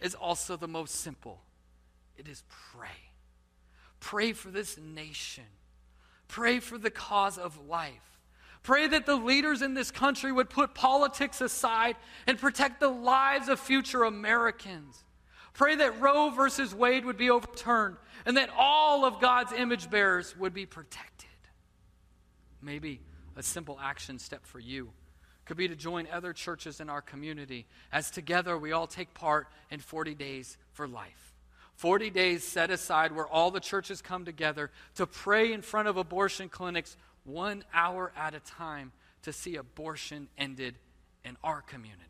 is 0.00 0.14
also 0.14 0.56
the 0.56 0.68
most 0.68 0.96
simple 0.96 1.40
it 2.16 2.28
is 2.28 2.42
pray. 2.48 3.07
Pray 4.00 4.32
for 4.32 4.50
this 4.50 4.78
nation. 4.78 5.44
Pray 6.28 6.60
for 6.60 6.78
the 6.78 6.90
cause 6.90 7.38
of 7.38 7.58
life. 7.68 8.18
Pray 8.62 8.86
that 8.88 9.06
the 9.06 9.16
leaders 9.16 9.62
in 9.62 9.74
this 9.74 9.90
country 9.90 10.30
would 10.30 10.50
put 10.50 10.74
politics 10.74 11.40
aside 11.40 11.96
and 12.26 12.38
protect 12.38 12.80
the 12.80 12.88
lives 12.88 13.48
of 13.48 13.58
future 13.58 14.04
Americans. 14.04 15.04
Pray 15.54 15.76
that 15.76 16.00
Roe 16.00 16.30
versus 16.30 16.74
Wade 16.74 17.04
would 17.04 17.16
be 17.16 17.30
overturned 17.30 17.96
and 18.26 18.36
that 18.36 18.50
all 18.56 19.04
of 19.04 19.20
God's 19.20 19.52
image 19.52 19.90
bearers 19.90 20.36
would 20.36 20.52
be 20.52 20.66
protected. 20.66 21.28
Maybe 22.60 23.00
a 23.36 23.42
simple 23.42 23.78
action 23.80 24.18
step 24.18 24.44
for 24.44 24.60
you 24.60 24.90
could 25.44 25.56
be 25.56 25.68
to 25.68 25.74
join 25.74 26.06
other 26.12 26.34
churches 26.34 26.78
in 26.78 26.90
our 26.90 27.00
community 27.00 27.66
as 27.90 28.10
together 28.10 28.58
we 28.58 28.72
all 28.72 28.86
take 28.86 29.14
part 29.14 29.48
in 29.70 29.80
40 29.80 30.14
days 30.14 30.58
for 30.72 30.86
life. 30.86 31.27
40 31.78 32.10
days 32.10 32.42
set 32.42 32.70
aside 32.70 33.12
where 33.12 33.28
all 33.28 33.52
the 33.52 33.60
churches 33.60 34.02
come 34.02 34.24
together 34.24 34.72
to 34.96 35.06
pray 35.06 35.52
in 35.52 35.62
front 35.62 35.86
of 35.86 35.96
abortion 35.96 36.48
clinics 36.48 36.96
one 37.24 37.62
hour 37.72 38.12
at 38.16 38.34
a 38.34 38.40
time 38.40 38.90
to 39.22 39.32
see 39.32 39.54
abortion 39.54 40.26
ended 40.36 40.74
in 41.24 41.36
our 41.44 41.62
community. 41.62 42.02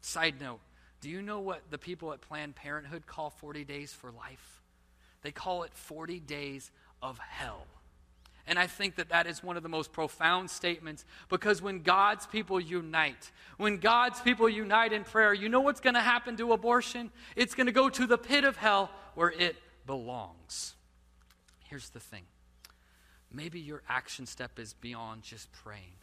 Side 0.00 0.40
note 0.40 0.60
do 1.02 1.10
you 1.10 1.20
know 1.20 1.40
what 1.40 1.70
the 1.70 1.76
people 1.76 2.12
at 2.12 2.22
Planned 2.22 2.56
Parenthood 2.56 3.06
call 3.06 3.28
40 3.30 3.64
days 3.64 3.92
for 3.92 4.10
life? 4.10 4.62
They 5.20 5.30
call 5.30 5.64
it 5.64 5.74
40 5.74 6.18
days 6.18 6.70
of 7.02 7.18
hell. 7.18 7.66
And 8.48 8.58
I 8.58 8.66
think 8.66 8.96
that 8.96 9.10
that 9.10 9.26
is 9.26 9.42
one 9.42 9.58
of 9.58 9.62
the 9.62 9.68
most 9.68 9.92
profound 9.92 10.48
statements 10.48 11.04
because 11.28 11.60
when 11.60 11.82
God's 11.82 12.26
people 12.26 12.58
unite, 12.58 13.30
when 13.58 13.76
God's 13.76 14.20
people 14.22 14.48
unite 14.48 14.94
in 14.94 15.04
prayer, 15.04 15.34
you 15.34 15.50
know 15.50 15.60
what's 15.60 15.80
going 15.80 15.94
to 15.94 16.00
happen 16.00 16.34
to 16.38 16.54
abortion? 16.54 17.10
It's 17.36 17.54
going 17.54 17.66
to 17.66 17.72
go 17.72 17.90
to 17.90 18.06
the 18.06 18.16
pit 18.16 18.44
of 18.44 18.56
hell 18.56 18.90
where 19.14 19.30
it 19.30 19.56
belongs. 19.86 20.74
Here's 21.64 21.90
the 21.90 22.00
thing 22.00 22.24
maybe 23.30 23.60
your 23.60 23.82
action 23.86 24.24
step 24.24 24.58
is 24.58 24.72
beyond 24.72 25.22
just 25.22 25.52
praying. 25.52 25.98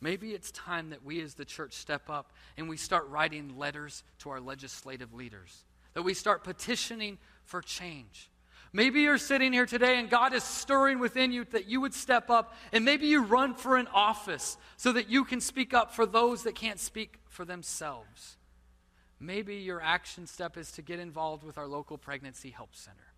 Maybe 0.00 0.32
it's 0.32 0.50
time 0.50 0.90
that 0.90 1.04
we 1.04 1.20
as 1.20 1.34
the 1.34 1.44
church 1.44 1.74
step 1.74 2.08
up 2.08 2.32
and 2.56 2.66
we 2.66 2.78
start 2.78 3.06
writing 3.08 3.58
letters 3.58 4.04
to 4.20 4.30
our 4.30 4.40
legislative 4.40 5.12
leaders, 5.12 5.64
that 5.92 6.02
we 6.02 6.14
start 6.14 6.44
petitioning 6.44 7.18
for 7.44 7.60
change. 7.60 8.30
Maybe 8.76 9.02
you're 9.02 9.18
sitting 9.18 9.52
here 9.52 9.66
today 9.66 10.00
and 10.00 10.10
God 10.10 10.34
is 10.34 10.42
stirring 10.42 10.98
within 10.98 11.30
you 11.30 11.44
that 11.52 11.68
you 11.68 11.80
would 11.80 11.94
step 11.94 12.28
up 12.28 12.56
and 12.72 12.84
maybe 12.84 13.06
you 13.06 13.22
run 13.22 13.54
for 13.54 13.76
an 13.76 13.86
office 13.94 14.56
so 14.76 14.90
that 14.92 15.08
you 15.08 15.24
can 15.24 15.40
speak 15.40 15.72
up 15.72 15.94
for 15.94 16.04
those 16.04 16.42
that 16.42 16.56
can't 16.56 16.80
speak 16.80 17.20
for 17.28 17.44
themselves. 17.44 18.36
Maybe 19.20 19.54
your 19.54 19.80
action 19.80 20.26
step 20.26 20.56
is 20.56 20.72
to 20.72 20.82
get 20.82 20.98
involved 20.98 21.44
with 21.44 21.56
our 21.56 21.68
local 21.68 21.96
pregnancy 21.96 22.50
help 22.50 22.74
center. 22.74 23.14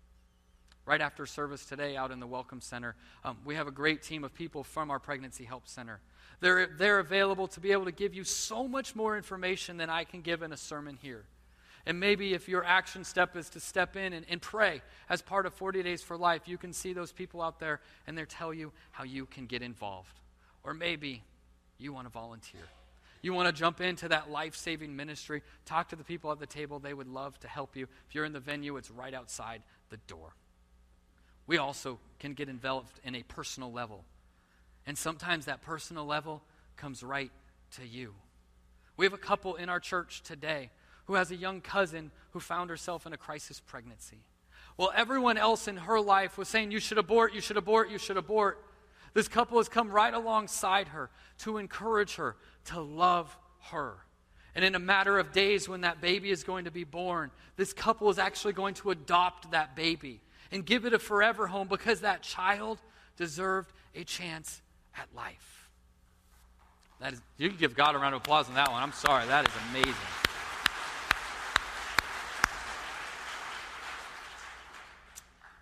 Right 0.85 1.01
after 1.01 1.25
service 1.25 1.65
today, 1.65 1.97
out 1.97 2.11
in 2.11 2.19
the 2.19 2.27
Welcome 2.27 2.61
Center, 2.61 2.95
um, 3.25 3.37
we 3.43 3.55
have 3.55 3.67
a 3.67 3.71
great 3.71 4.03
team 4.03 4.23
of 4.23 4.35
people 4.35 4.63
from 4.63 4.89
our 4.89 4.99
Pregnancy 4.99 5.43
Help 5.43 5.67
Center. 5.67 5.99
They're, 6.39 6.67
they're 6.67 6.99
available 6.99 7.47
to 7.49 7.59
be 7.59 7.73
able 7.73 7.83
to 7.85 7.91
give 7.91 8.13
you 8.13 8.23
so 8.23 8.69
much 8.69 8.95
more 8.95 9.17
information 9.17 9.75
than 9.75 9.89
I 9.89 10.05
can 10.05 10.21
give 10.21 10.43
in 10.43 10.53
a 10.53 10.57
sermon 10.57 10.97
here. 11.01 11.25
And 11.87 12.01
maybe 12.01 12.33
if 12.33 12.49
your 12.49 12.65
action 12.65 13.05
step 13.05 13.37
is 13.37 13.49
to 13.51 13.61
step 13.61 13.95
in 13.95 14.11
and, 14.11 14.25
and 14.29 14.41
pray 14.41 14.81
as 15.09 15.21
part 15.21 15.45
of 15.45 15.53
40 15.53 15.83
Days 15.83 16.03
for 16.03 16.17
Life, 16.17 16.41
you 16.45 16.57
can 16.57 16.73
see 16.73 16.91
those 16.91 17.13
people 17.13 17.41
out 17.41 17.61
there 17.61 17.79
and 18.05 18.17
they'll 18.17 18.25
tell 18.25 18.53
you 18.53 18.73
how 18.91 19.05
you 19.05 19.25
can 19.25 19.45
get 19.45 19.61
involved. 19.61 20.19
Or 20.65 20.73
maybe 20.73 21.23
you 21.77 21.93
want 21.93 22.05
to 22.05 22.11
volunteer. 22.11 22.59
You 23.21 23.31
want 23.31 23.47
to 23.47 23.57
jump 23.57 23.79
into 23.79 24.09
that 24.09 24.29
life 24.29 24.53
saving 24.53 24.97
ministry, 24.97 25.43
talk 25.65 25.87
to 25.89 25.95
the 25.95 26.03
people 26.03 26.29
at 26.29 26.39
the 26.39 26.45
table. 26.45 26.79
They 26.79 26.93
would 26.93 27.07
love 27.07 27.39
to 27.39 27.47
help 27.47 27.77
you. 27.77 27.87
If 28.09 28.15
you're 28.15 28.25
in 28.25 28.33
the 28.33 28.41
venue, 28.41 28.75
it's 28.75 28.91
right 28.91 29.13
outside 29.13 29.63
the 29.89 29.97
door. 30.07 30.33
We 31.47 31.57
also 31.57 31.99
can 32.19 32.33
get 32.33 32.49
involved 32.49 32.99
in 33.05 33.15
a 33.15 33.23
personal 33.23 33.71
level. 33.71 34.03
And 34.85 34.97
sometimes 34.97 35.45
that 35.45 35.61
personal 35.61 36.05
level 36.05 36.41
comes 36.75 37.01
right 37.01 37.31
to 37.77 37.87
you. 37.87 38.13
We 38.97 39.05
have 39.05 39.13
a 39.13 39.17
couple 39.17 39.55
in 39.55 39.69
our 39.69 39.79
church 39.79 40.21
today 40.23 40.69
who 41.07 41.15
has 41.15 41.31
a 41.31 41.35
young 41.35 41.61
cousin 41.61 42.11
who 42.31 42.39
found 42.39 42.69
herself 42.69 43.05
in 43.05 43.13
a 43.13 43.17
crisis 43.17 43.59
pregnancy. 43.59 44.19
Well, 44.77 44.91
everyone 44.95 45.37
else 45.37 45.67
in 45.67 45.77
her 45.77 45.99
life 45.99 46.37
was 46.37 46.47
saying, 46.47 46.71
You 46.71 46.79
should 46.79 46.97
abort, 46.97 47.33
you 47.33 47.41
should 47.41 47.57
abort, 47.57 47.89
you 47.89 47.97
should 47.97 48.17
abort. 48.17 48.63
This 49.13 49.27
couple 49.27 49.57
has 49.57 49.67
come 49.67 49.89
right 49.89 50.13
alongside 50.13 50.89
her 50.89 51.09
to 51.39 51.57
encourage 51.57 52.15
her, 52.15 52.35
to 52.65 52.79
love 52.79 53.35
her. 53.71 53.95
And 54.53 54.63
in 54.63 54.75
a 54.75 54.79
matter 54.79 55.17
of 55.17 55.31
days, 55.31 55.67
when 55.67 55.81
that 55.81 56.01
baby 56.01 56.29
is 56.29 56.43
going 56.43 56.65
to 56.65 56.71
be 56.71 56.83
born, 56.83 57.31
this 57.55 57.73
couple 57.73 58.09
is 58.09 58.19
actually 58.19 58.53
going 58.53 58.75
to 58.75 58.91
adopt 58.91 59.51
that 59.51 59.75
baby 59.75 60.21
and 60.51 60.65
give 60.65 60.85
it 60.85 60.93
a 60.93 60.99
forever 60.99 61.47
home 61.47 61.67
because 61.67 62.01
that 62.01 62.21
child 62.21 62.79
deserved 63.17 63.71
a 63.95 64.03
chance 64.03 64.61
at 64.95 65.07
life. 65.15 65.69
That 66.99 67.13
is, 67.13 67.21
you 67.37 67.49
can 67.49 67.57
give 67.57 67.75
God 67.75 67.95
a 67.95 67.99
round 67.99 68.15
of 68.15 68.21
applause 68.21 68.49
on 68.49 68.55
that 68.55 68.71
one. 68.71 68.81
I'm 68.81 68.93
sorry, 68.93 69.27
that 69.27 69.47
is 69.47 69.53
amazing. 69.69 69.93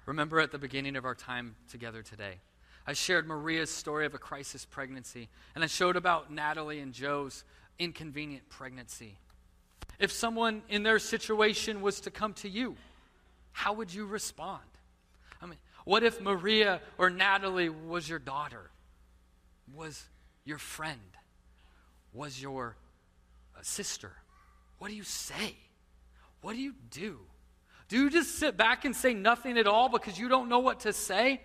Remember 0.05 0.39
at 0.39 0.51
the 0.51 0.59
beginning 0.59 0.95
of 0.95 1.05
our 1.05 1.15
time 1.15 1.55
together 1.69 2.01
today, 2.03 2.35
I 2.87 2.93
shared 2.93 3.27
Maria's 3.27 3.71
story 3.71 4.05
of 4.05 4.13
a 4.13 4.19
crisis 4.19 4.65
pregnancy, 4.65 5.29
and 5.55 5.63
I 5.63 5.67
showed 5.67 5.95
about 5.95 6.31
Natalie 6.31 6.79
and 6.79 6.93
Joe's 6.93 7.43
inconvenient 7.79 8.47
pregnancy. 8.49 9.17
If 9.99 10.11
someone 10.11 10.61
in 10.69 10.83
their 10.83 10.99
situation 10.99 11.81
was 11.81 12.01
to 12.01 12.11
come 12.11 12.33
to 12.35 12.49
you, 12.49 12.75
how 13.51 13.73
would 13.73 13.93
you 13.93 14.05
respond? 14.05 14.61
I 15.41 15.47
mean, 15.47 15.57
what 15.85 16.03
if 16.03 16.21
Maria 16.21 16.81
or 16.97 17.09
Natalie 17.09 17.69
was 17.69 18.07
your 18.07 18.19
daughter, 18.19 18.69
was 19.73 20.03
your 20.43 20.57
friend, 20.59 20.99
was 22.13 22.39
your 22.39 22.75
uh, 23.57 23.59
sister? 23.63 24.11
What 24.77 24.89
do 24.89 24.95
you 24.95 25.03
say? 25.03 25.55
What 26.41 26.53
do 26.53 26.59
you 26.59 26.75
do? 26.91 27.19
Do 27.87 27.97
you 27.97 28.09
just 28.09 28.39
sit 28.39 28.57
back 28.57 28.85
and 28.85 28.95
say 28.95 29.13
nothing 29.13 29.57
at 29.57 29.67
all 29.67 29.89
because 29.89 30.17
you 30.17 30.27
don't 30.27 30.49
know 30.49 30.59
what 30.59 30.81
to 30.81 30.93
say? 30.93 31.41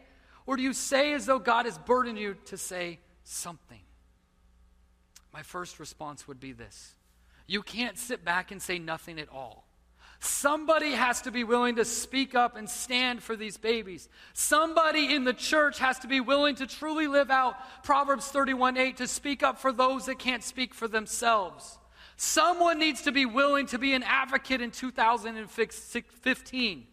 Or 0.47 0.57
do 0.57 0.63
you 0.63 0.73
say 0.73 1.13
as 1.13 1.27
though 1.27 1.39
God 1.39 1.67
has 1.67 1.77
burdened 1.79 2.19
you 2.19 2.37
to 2.47 2.57
say 2.57 2.99
something? 3.25 3.81
My 5.33 5.43
first 5.43 5.79
response 5.79 6.27
would 6.27 6.41
be 6.41 6.53
this 6.53 6.95
You 7.47 7.63
can't 7.63 7.99
sit 7.99 8.25
back 8.25 8.51
and 8.51 8.61
say 8.61 8.79
nothing 8.79 9.19
at 9.21 9.29
all. 9.29 9.67
Somebody 10.23 10.93
has 10.93 11.23
to 11.23 11.31
be 11.31 11.45
willing 11.45 11.77
to 11.77 11.85
speak 11.85 12.35
up 12.35 12.55
and 12.55 12.69
stand 12.69 13.23
for 13.23 13.37
these 13.37 13.57
babies. 13.57 14.07
Somebody 14.35 15.15
in 15.15 15.25
the 15.25 15.33
church 15.33 15.79
has 15.79 15.99
to 16.01 16.09
be 16.09 16.21
willing 16.21 16.57
to 16.57 16.67
truly 16.67 17.07
live 17.07 17.31
out 17.31 17.55
Proverbs 17.83 18.27
31 18.27 18.77
8 18.77 18.97
to 18.99 19.07
speak 19.07 19.43
up 19.43 19.59
for 19.59 19.73
those 19.73 20.07
that 20.07 20.19
can't 20.19 20.43
speak 20.43 20.75
for 20.75 20.89
themselves. 20.89 21.79
Someone 22.23 22.79
needs 22.79 23.01
to 23.05 23.13
be 23.13 23.25
willing 23.25 23.65
to 23.69 23.79
be 23.79 23.95
an 23.95 24.03
advocate 24.03 24.61
in 24.61 24.71
2015. 24.71 26.87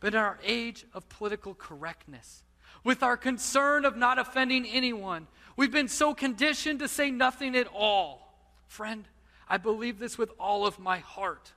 But 0.00 0.14
in 0.14 0.18
our 0.18 0.40
age 0.42 0.84
of 0.92 1.08
political 1.08 1.54
correctness, 1.54 2.42
with 2.82 3.04
our 3.04 3.16
concern 3.16 3.84
of 3.84 3.96
not 3.96 4.18
offending 4.18 4.66
anyone, 4.66 5.28
we've 5.56 5.70
been 5.70 5.86
so 5.86 6.12
conditioned 6.12 6.80
to 6.80 6.88
say 6.88 7.08
nothing 7.08 7.54
at 7.54 7.68
all. 7.68 8.36
Friend, 8.66 9.04
I 9.48 9.58
believe 9.58 10.00
this 10.00 10.18
with 10.18 10.32
all 10.40 10.66
of 10.66 10.80
my 10.80 10.98
heart. 10.98 11.52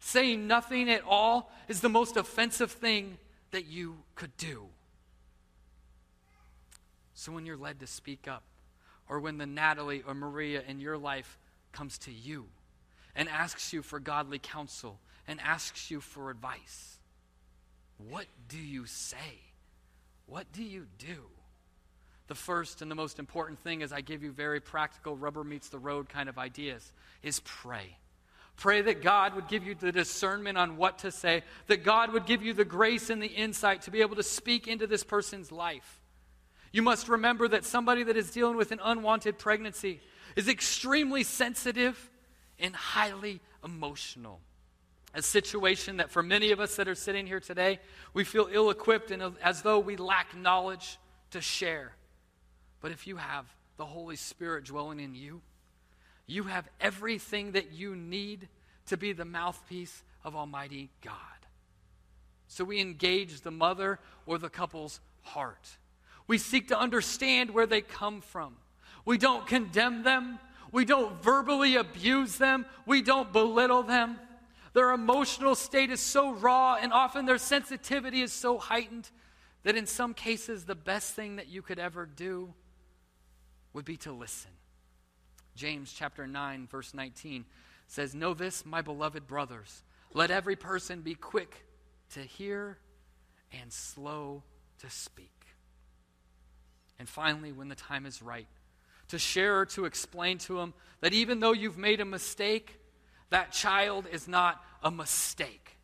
Saying 0.00 0.46
nothing 0.46 0.88
at 0.88 1.02
all 1.06 1.52
is 1.68 1.82
the 1.82 1.90
most 1.90 2.16
offensive 2.16 2.72
thing 2.72 3.18
that 3.50 3.66
you 3.66 3.98
could 4.14 4.34
do. 4.38 4.68
So 7.12 7.32
when 7.32 7.44
you're 7.44 7.58
led 7.58 7.80
to 7.80 7.86
speak 7.86 8.26
up, 8.26 8.44
or 9.10 9.20
when 9.20 9.36
the 9.36 9.44
Natalie 9.44 10.02
or 10.06 10.14
Maria 10.14 10.62
in 10.66 10.80
your 10.80 10.96
life 10.96 11.36
comes 11.74 11.98
to 11.98 12.12
you 12.12 12.46
and 13.14 13.28
asks 13.28 13.72
you 13.72 13.82
for 13.82 14.00
godly 14.00 14.38
counsel 14.38 14.98
and 15.28 15.40
asks 15.40 15.90
you 15.90 16.00
for 16.00 16.30
advice? 16.30 16.98
What 17.98 18.26
do 18.48 18.58
you 18.58 18.86
say? 18.86 19.40
What 20.26 20.50
do 20.52 20.62
you 20.62 20.86
do? 20.98 21.24
The 22.26 22.34
first 22.34 22.80
and 22.80 22.90
the 22.90 22.94
most 22.94 23.18
important 23.18 23.58
thing, 23.60 23.82
as 23.82 23.92
I 23.92 24.00
give 24.00 24.22
you 24.22 24.32
very 24.32 24.60
practical, 24.60 25.16
rubber 25.16 25.44
meets 25.44 25.68
the 25.68 25.78
road 25.78 26.08
kind 26.08 26.28
of 26.28 26.38
ideas, 26.38 26.92
is 27.22 27.40
pray. 27.40 27.98
Pray 28.56 28.82
that 28.82 29.02
God 29.02 29.34
would 29.34 29.48
give 29.48 29.66
you 29.66 29.74
the 29.74 29.92
discernment 29.92 30.56
on 30.56 30.76
what 30.76 31.00
to 31.00 31.10
say, 31.10 31.42
that 31.66 31.84
God 31.84 32.12
would 32.12 32.24
give 32.24 32.42
you 32.42 32.54
the 32.54 32.64
grace 32.64 33.10
and 33.10 33.22
the 33.22 33.26
insight 33.26 33.82
to 33.82 33.90
be 33.90 34.00
able 34.00 34.16
to 34.16 34.22
speak 34.22 34.68
into 34.68 34.86
this 34.86 35.04
person's 35.04 35.52
life. 35.52 36.00
You 36.72 36.82
must 36.82 37.08
remember 37.08 37.46
that 37.48 37.64
somebody 37.64 38.04
that 38.04 38.16
is 38.16 38.30
dealing 38.30 38.56
with 38.56 38.72
an 38.72 38.80
unwanted 38.82 39.38
pregnancy 39.38 40.00
is 40.36 40.48
extremely 40.48 41.22
sensitive 41.22 42.10
and 42.58 42.74
highly 42.74 43.40
emotional. 43.64 44.40
A 45.14 45.22
situation 45.22 45.98
that 45.98 46.10
for 46.10 46.22
many 46.22 46.50
of 46.50 46.60
us 46.60 46.76
that 46.76 46.88
are 46.88 46.94
sitting 46.94 47.26
here 47.26 47.40
today, 47.40 47.78
we 48.12 48.24
feel 48.24 48.48
ill 48.50 48.70
equipped 48.70 49.10
and 49.10 49.22
as 49.42 49.62
though 49.62 49.78
we 49.78 49.96
lack 49.96 50.36
knowledge 50.36 50.98
to 51.30 51.40
share. 51.40 51.92
But 52.80 52.90
if 52.90 53.06
you 53.06 53.16
have 53.16 53.46
the 53.76 53.86
Holy 53.86 54.16
Spirit 54.16 54.64
dwelling 54.64 55.00
in 55.00 55.14
you, 55.14 55.40
you 56.26 56.44
have 56.44 56.68
everything 56.80 57.52
that 57.52 57.72
you 57.72 57.94
need 57.94 58.48
to 58.86 58.96
be 58.96 59.12
the 59.12 59.24
mouthpiece 59.24 60.02
of 60.24 60.34
Almighty 60.34 60.90
God. 61.02 61.16
So 62.48 62.64
we 62.64 62.80
engage 62.80 63.40
the 63.40 63.50
mother 63.50 63.98
or 64.26 64.38
the 64.38 64.48
couple's 64.48 65.00
heart. 65.22 65.68
We 66.26 66.38
seek 66.38 66.68
to 66.68 66.78
understand 66.78 67.50
where 67.50 67.66
they 67.66 67.80
come 67.80 68.20
from. 68.20 68.56
We 69.04 69.18
don't 69.18 69.46
condemn 69.46 70.02
them. 70.02 70.38
We 70.72 70.84
don't 70.84 71.22
verbally 71.22 71.76
abuse 71.76 72.38
them. 72.38 72.66
We 72.86 73.02
don't 73.02 73.32
belittle 73.32 73.82
them. 73.82 74.18
Their 74.72 74.90
emotional 74.90 75.54
state 75.54 75.90
is 75.90 76.00
so 76.00 76.32
raw, 76.32 76.74
and 76.80 76.92
often 76.92 77.26
their 77.26 77.38
sensitivity 77.38 78.22
is 78.22 78.32
so 78.32 78.58
heightened 78.58 79.08
that 79.62 79.76
in 79.76 79.86
some 79.86 80.14
cases, 80.14 80.64
the 80.64 80.74
best 80.74 81.14
thing 81.14 81.36
that 81.36 81.48
you 81.48 81.62
could 81.62 81.78
ever 81.78 82.06
do 82.06 82.54
would 83.72 83.84
be 83.84 83.96
to 83.98 84.12
listen. 84.12 84.50
James 85.54 85.92
chapter 85.92 86.26
9 86.26 86.66
verse 86.66 86.92
19 86.92 87.44
says, 87.86 88.14
"Know 88.14 88.34
this, 88.34 88.66
my 88.66 88.82
beloved 88.82 89.26
brothers, 89.26 89.84
let 90.12 90.30
every 90.30 90.56
person 90.56 91.02
be 91.02 91.14
quick 91.14 91.66
to 92.10 92.20
hear 92.20 92.78
and 93.52 93.72
slow 93.72 94.42
to 94.78 94.90
speak." 94.90 95.46
And 96.98 97.08
finally, 97.08 97.52
when 97.52 97.68
the 97.68 97.74
time 97.74 98.06
is 98.06 98.22
right, 98.22 98.48
to 99.08 99.18
share 99.18 99.60
or 99.60 99.66
to 99.66 99.84
explain 99.84 100.38
to 100.38 100.56
them 100.58 100.74
that 101.00 101.12
even 101.12 101.40
though 101.40 101.52
you've 101.52 101.78
made 101.78 102.00
a 102.00 102.04
mistake, 102.04 102.78
that 103.30 103.52
child 103.52 104.06
is 104.10 104.28
not 104.28 104.64
a 104.82 104.90
mistake. 104.90 105.76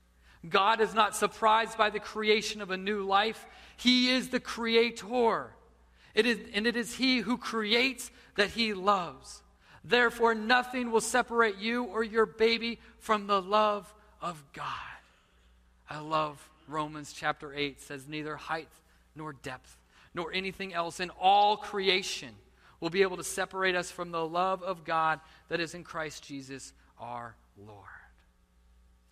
God 0.49 0.81
is 0.81 0.95
not 0.95 1.15
surprised 1.15 1.77
by 1.77 1.91
the 1.91 2.01
creation 2.01 2.63
of 2.63 2.71
a 2.71 2.77
new 2.77 3.03
life. 3.03 3.47
He 3.77 4.11
is 4.11 4.31
the 4.31 4.41
creator. 4.41 5.53
It 6.15 6.27
is, 6.27 6.39
and 6.55 6.67
it 6.67 6.77
is 6.77 6.95
He 6.95 7.19
who 7.19 7.37
creates 7.37 8.11
that 8.37 8.51
He 8.51 8.73
loves. 8.73 9.43
Therefore, 9.85 10.35
nothing 10.35 10.91
will 10.91 11.01
separate 11.01 11.57
you 11.57 11.85
or 11.85 12.03
your 12.03 12.27
baby 12.27 12.79
from 12.99 13.27
the 13.27 13.41
love 13.41 13.93
of 14.21 14.43
God. 14.53 14.65
I 15.89 15.99
love 15.99 16.49
Romans 16.69 17.13
chapter 17.13 17.53
8 17.55 17.81
says, 17.81 18.07
Neither 18.07 18.37
height 18.37 18.69
nor 19.15 19.33
depth 19.33 19.77
nor 20.15 20.33
anything 20.33 20.75
else 20.75 21.01
in 21.01 21.11
all 21.21 21.57
creation 21.57 22.31
will 22.81 22.91
be 22.91 23.03
able 23.03 23.17
to 23.17 23.25
separate 23.25 23.77
us 23.77 23.91
from 23.91 24.11
the 24.11 24.27
love 24.27 24.63
of 24.63 24.85
God 24.85 25.21
that 25.49 25.61
is 25.61 25.75
in 25.75 25.85
Christ 25.85 26.25
Jesus 26.25 26.73
our 26.99 27.37
Lord 27.57 27.87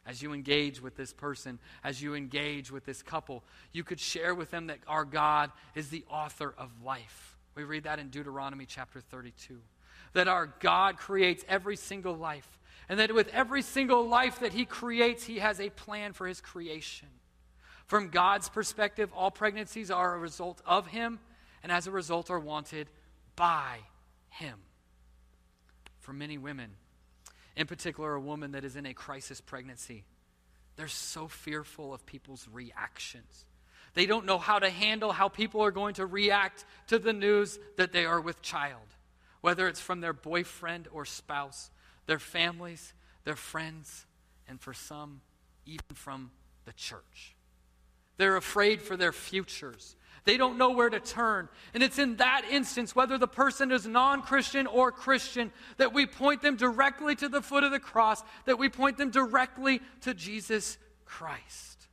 as 0.08 0.22
you 0.22 0.32
engage 0.32 0.80
with 0.80 0.96
this 0.96 1.12
person, 1.12 1.58
as 1.84 2.00
you 2.00 2.14
engage 2.14 2.72
with 2.72 2.86
this 2.86 3.02
couple, 3.02 3.44
you 3.72 3.84
could 3.84 4.00
share 4.00 4.34
with 4.34 4.50
them 4.50 4.68
that 4.68 4.78
our 4.88 5.04
God 5.04 5.52
is 5.74 5.90
the 5.90 6.02
author 6.08 6.54
of 6.56 6.70
life. 6.82 7.36
We 7.54 7.64
read 7.64 7.84
that 7.84 7.98
in 7.98 8.08
Deuteronomy 8.08 8.64
chapter 8.64 9.00
32. 9.02 9.58
That 10.14 10.26
our 10.26 10.46
God 10.60 10.96
creates 10.96 11.44
every 11.46 11.76
single 11.76 12.16
life, 12.16 12.58
and 12.88 12.98
that 12.98 13.14
with 13.14 13.28
every 13.34 13.60
single 13.60 14.08
life 14.08 14.40
that 14.40 14.54
He 14.54 14.64
creates, 14.64 15.24
He 15.24 15.40
has 15.40 15.60
a 15.60 15.68
plan 15.68 16.14
for 16.14 16.26
His 16.26 16.40
creation. 16.40 17.08
From 17.84 18.08
God's 18.08 18.48
perspective, 18.48 19.10
all 19.14 19.30
pregnancies 19.30 19.90
are 19.90 20.14
a 20.14 20.18
result 20.18 20.62
of 20.64 20.86
Him, 20.86 21.18
and 21.62 21.70
as 21.70 21.86
a 21.86 21.90
result, 21.90 22.30
are 22.30 22.40
wanted 22.40 22.88
by 23.38 23.78
Him. 24.28 24.58
For 26.00 26.12
many 26.12 26.36
women, 26.36 26.72
in 27.56 27.66
particular, 27.66 28.14
a 28.14 28.20
woman 28.20 28.52
that 28.52 28.64
is 28.64 28.76
in 28.76 28.84
a 28.84 28.94
crisis 28.94 29.40
pregnancy. 29.40 30.04
They're 30.76 30.88
so 30.88 31.26
fearful 31.26 31.94
of 31.94 32.06
people's 32.06 32.46
reactions. 32.52 33.46
They 33.94 34.06
don't 34.06 34.26
know 34.26 34.38
how 34.38 34.58
to 34.58 34.70
handle 34.70 35.12
how 35.12 35.28
people 35.28 35.62
are 35.62 35.70
going 35.70 35.94
to 35.94 36.06
react 36.06 36.64
to 36.88 36.98
the 36.98 37.12
news 37.12 37.58
that 37.76 37.92
they 37.92 38.04
are 38.04 38.20
with 38.20 38.42
child, 38.42 38.86
whether 39.40 39.66
it's 39.66 39.80
from 39.80 40.00
their 40.00 40.12
boyfriend 40.12 40.86
or 40.92 41.04
spouse, 41.04 41.70
their 42.06 42.20
families, 42.20 42.92
their 43.24 43.36
friends, 43.36 44.06
and 44.46 44.60
for 44.60 44.72
some, 44.72 45.20
even 45.66 45.84
from 45.94 46.30
the 46.64 46.72
church. 46.74 47.34
They're 48.18 48.36
afraid 48.36 48.82
for 48.82 48.96
their 48.96 49.12
futures. 49.12 49.96
They 50.24 50.36
don't 50.36 50.58
know 50.58 50.70
where 50.70 50.90
to 50.90 51.00
turn. 51.00 51.48
And 51.74 51.82
it's 51.82 51.98
in 51.98 52.16
that 52.16 52.42
instance, 52.50 52.94
whether 52.94 53.18
the 53.18 53.28
person 53.28 53.72
is 53.72 53.86
non 53.86 54.22
Christian 54.22 54.66
or 54.66 54.92
Christian, 54.92 55.52
that 55.76 55.92
we 55.92 56.06
point 56.06 56.42
them 56.42 56.56
directly 56.56 57.14
to 57.16 57.28
the 57.28 57.42
foot 57.42 57.64
of 57.64 57.70
the 57.70 57.80
cross, 57.80 58.22
that 58.44 58.58
we 58.58 58.68
point 58.68 58.98
them 58.98 59.10
directly 59.10 59.80
to 60.02 60.14
Jesus 60.14 60.78
Christ. 61.04 61.88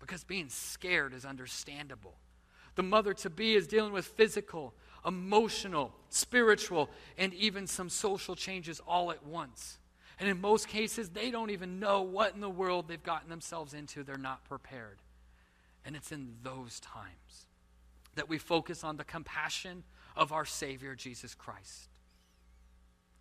Because 0.00 0.24
being 0.24 0.48
scared 0.48 1.14
is 1.14 1.24
understandable. 1.24 2.16
The 2.74 2.82
mother 2.82 3.14
to 3.14 3.30
be 3.30 3.54
is 3.54 3.66
dealing 3.66 3.92
with 3.92 4.06
physical, 4.06 4.74
emotional, 5.06 5.92
spiritual, 6.08 6.90
and 7.18 7.34
even 7.34 7.66
some 7.66 7.88
social 7.88 8.34
changes 8.34 8.80
all 8.86 9.10
at 9.10 9.24
once. 9.24 9.78
And 10.18 10.28
in 10.28 10.40
most 10.40 10.68
cases, 10.68 11.08
they 11.08 11.30
don't 11.30 11.50
even 11.50 11.80
know 11.80 12.02
what 12.02 12.34
in 12.34 12.40
the 12.40 12.50
world 12.50 12.88
they've 12.88 13.02
gotten 13.02 13.30
themselves 13.30 13.72
into. 13.72 14.02
They're 14.02 14.18
not 14.18 14.44
prepared. 14.44 14.98
And 15.84 15.96
it's 15.96 16.12
in 16.12 16.34
those 16.42 16.80
times 16.80 17.46
that 18.14 18.28
we 18.28 18.38
focus 18.38 18.84
on 18.84 18.96
the 18.96 19.04
compassion 19.04 19.84
of 20.16 20.32
our 20.32 20.44
Savior, 20.44 20.94
Jesus 20.94 21.34
Christ. 21.34 21.88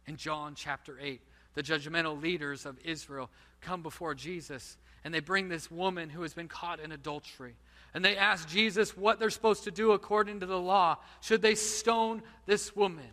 In 0.08 0.18
John 0.18 0.56
chapter 0.56 0.98
8, 1.00 1.22
the 1.54 1.64
judgmental 1.64 2.22
leaders 2.22 2.66
of 2.66 2.78
Israel 2.84 3.30
come 3.62 3.82
before 3.82 4.16
Jesus 4.16 4.78
and 5.04 5.14
they 5.14 5.20
bring 5.20 5.48
this 5.48 5.72
woman 5.72 6.10
who 6.10 6.24
has 6.24 6.34
been 6.34 6.48
caught 6.48 6.80
in 6.80 6.92
adultery. 6.92 7.56
And 7.94 8.04
they 8.04 8.18
ask 8.18 8.48
Jesus 8.48 8.96
what 8.96 9.20
they're 9.20 9.30
supposed 9.30 9.64
to 9.64 9.72
do 9.72 9.92
according 9.92 10.42
to 10.42 10.46
the 10.46 10.60
law. 10.60 10.98
Should 11.22 11.42
they 11.42 11.56
stone 11.56 12.22
this 12.46 12.76
woman? 12.76 13.10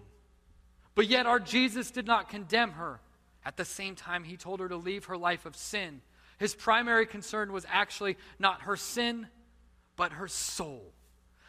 But 0.94 1.06
yet, 1.06 1.26
our 1.26 1.38
Jesus 1.38 1.90
did 1.90 2.06
not 2.06 2.28
condemn 2.28 2.72
her. 2.72 3.00
At 3.44 3.56
the 3.56 3.64
same 3.64 3.94
time, 3.94 4.24
he 4.24 4.36
told 4.36 4.60
her 4.60 4.68
to 4.68 4.76
leave 4.76 5.04
her 5.04 5.16
life 5.16 5.46
of 5.46 5.54
sin. 5.54 6.00
His 6.38 6.54
primary 6.54 7.06
concern 7.06 7.52
was 7.52 7.64
actually 7.70 8.16
not 8.38 8.62
her 8.62 8.76
sin, 8.76 9.28
but 9.96 10.12
her 10.12 10.28
soul. 10.28 10.92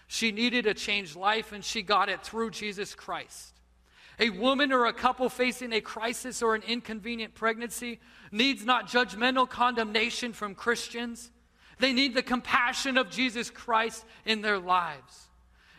She 0.08 0.32
needed 0.32 0.66
a 0.66 0.74
changed 0.74 1.16
life, 1.16 1.52
and 1.52 1.64
she 1.64 1.82
got 1.82 2.10
it 2.10 2.24
through 2.24 2.52
Jesus 2.52 2.96
Christ. 2.96 3.54
A 4.20 4.30
woman 4.32 4.72
or 4.72 4.86
a 4.86 4.94
couple 4.94 5.30
facing 5.30 5.74
a 5.74 5.82
crisis 5.82 6.42
or 6.42 6.56
an 6.56 6.64
inconvenient 6.64 7.36
pregnancy 7.36 8.00
needs 8.32 8.66
not 8.66 8.88
judgmental 8.88 9.48
condemnation 9.48 10.34
from 10.34 10.56
Christians. 10.56 11.30
They 11.80 11.94
need 11.94 12.16
the 12.16 12.24
compassion 12.24 12.98
of 12.98 13.12
Jesus 13.12 13.52
Christ 13.52 14.06
in 14.26 14.42
their 14.42 14.58
lives. 14.58 15.28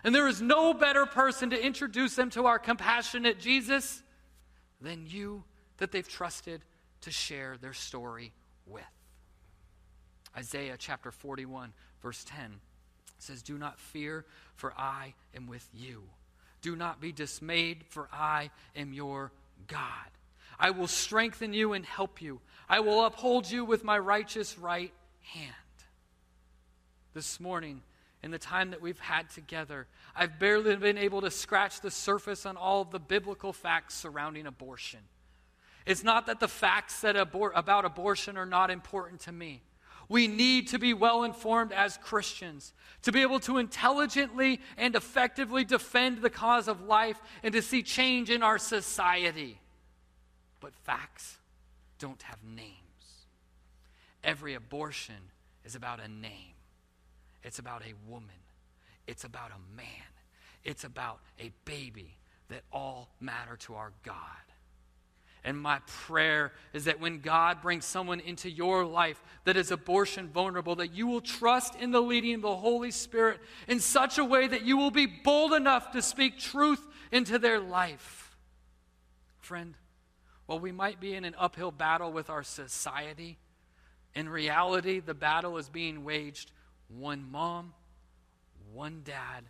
And 0.04 0.14
there 0.14 0.28
is 0.28 0.40
no 0.40 0.72
better 0.72 1.07
person 1.07 1.50
to 1.50 1.61
introduce 1.61 2.14
them 2.14 2.31
to 2.31 2.46
our 2.46 2.61
compassionate 2.61 3.40
Jesus 3.40 4.02
than 4.81 5.07
you 5.07 5.42
that 5.78 5.90
they've 5.90 6.09
trusted 6.09 6.62
to 7.00 7.11
share 7.11 7.57
their 7.61 7.72
story 7.72 8.33
with. 8.66 8.85
Isaiah 10.37 10.76
chapter 10.78 11.11
41, 11.11 11.72
verse 12.01 12.24
10 12.28 12.61
says, 13.22 13.42
Do 13.42 13.58
not 13.58 13.78
fear, 13.78 14.24
for 14.56 14.72
I 14.76 15.14
am 15.34 15.46
with 15.46 15.68
you. 15.74 16.02
Do 16.60 16.76
not 16.76 17.00
be 17.00 17.12
dismayed, 17.12 17.84
for 17.88 18.08
I 18.12 18.50
am 18.76 18.92
your 18.92 19.32
God. 19.66 19.82
I 20.58 20.70
will 20.70 20.88
strengthen 20.88 21.52
you 21.52 21.72
and 21.72 21.84
help 21.84 22.20
you. 22.20 22.40
I 22.68 22.80
will 22.80 23.04
uphold 23.04 23.50
you 23.50 23.64
with 23.64 23.84
my 23.84 23.98
righteous 23.98 24.58
right 24.58 24.92
hand. 25.22 25.54
This 27.14 27.38
morning, 27.38 27.82
in 28.22 28.30
the 28.30 28.38
time 28.38 28.70
that 28.70 28.82
we've 28.82 28.98
had 28.98 29.30
together, 29.30 29.86
I've 30.16 30.38
barely 30.38 30.74
been 30.76 30.98
able 30.98 31.20
to 31.20 31.30
scratch 31.30 31.80
the 31.80 31.90
surface 31.90 32.44
on 32.44 32.56
all 32.56 32.82
of 32.82 32.90
the 32.90 32.98
biblical 32.98 33.52
facts 33.52 33.94
surrounding 33.94 34.46
abortion. 34.46 35.00
It's 35.86 36.04
not 36.04 36.26
that 36.26 36.40
the 36.40 36.48
facts 36.48 37.00
that 37.00 37.16
abor- 37.16 37.52
about 37.54 37.84
abortion 37.84 38.36
are 38.36 38.46
not 38.46 38.70
important 38.70 39.20
to 39.22 39.32
me. 39.32 39.62
We 40.09 40.26
need 40.26 40.68
to 40.68 40.78
be 40.78 40.94
well 40.94 41.22
informed 41.22 41.72
as 41.72 41.98
Christians, 41.98 42.72
to 43.02 43.12
be 43.12 43.20
able 43.20 43.40
to 43.40 43.59
intelligently 43.59 44.61
and 44.76 44.96
effectively 44.96 45.64
defend 45.64 46.22
the 46.22 46.30
cause 46.30 46.66
of 46.66 46.82
life 46.82 47.20
and 47.42 47.52
to 47.52 47.61
see 47.61 47.82
change 47.82 48.30
in 48.30 48.42
our 48.42 48.59
society. 48.59 49.61
But 50.61 50.74
facts 50.74 51.38
don't 51.98 52.22
have 52.22 52.38
names. 52.42 52.72
Every 54.24 54.54
abortion 54.54 55.30
is 55.64 55.74
about 55.74 56.00
a 56.00 56.09
name, 56.09 56.54
it's 57.42 57.59
about 57.59 57.82
a 57.82 57.92
woman, 58.11 58.30
it's 59.06 59.24
about 59.24 59.50
a 59.50 59.76
man, 59.76 59.86
it's 60.64 60.84
about 60.84 61.20
a 61.38 61.52
baby 61.64 62.16
that 62.48 62.62
all 62.72 63.11
matter 63.20 63.56
to 63.56 63.74
our 63.74 63.92
God. 64.02 64.16
And 65.49 65.59
my 65.59 65.78
prayer 65.86 66.53
is 66.74 66.84
that 66.84 67.01
when 67.01 67.20
God 67.20 67.62
brings 67.62 67.86
someone 67.86 68.20
into 68.20 68.51
your 68.51 68.84
life 68.84 69.18
that 69.44 69.57
is 69.57 69.70
abortion 69.70 70.28
vulnerable, 70.28 70.74
that 70.74 70.92
you 70.92 71.07
will 71.07 71.22
trust 71.22 71.74
in 71.76 71.90
the 71.90 72.03
leading 72.03 72.34
of 72.34 72.42
the 72.42 72.55
Holy 72.55 72.90
Spirit 72.90 73.40
in 73.66 73.80
such 73.80 74.18
a 74.18 74.24
way 74.26 74.46
that 74.46 74.66
you 74.66 74.76
will 74.76 74.90
be 74.90 75.07
bold 75.07 75.55
enough 75.55 75.92
to 75.92 76.03
speak 76.03 76.38
truth 76.38 76.86
into 77.11 77.38
their 77.38 77.61
life. 77.61 78.36
Friend, 79.38 79.74
while 80.44 80.61
we 80.61 80.70
might 80.70 81.01
be 81.01 81.14
in 81.14 81.24
an 81.24 81.34
uphill 81.38 81.70
battle 81.70 82.12
with 82.12 82.28
our 82.28 82.42
society, 82.42 83.38
in 84.14 84.28
reality, 84.28 85.01
the 85.01 85.14
battle 85.14 85.57
is 85.57 85.70
being 85.70 86.05
waged 86.05 86.53
one 86.88 87.24
mom, 87.32 87.72
one 88.74 89.01
dad, 89.03 89.44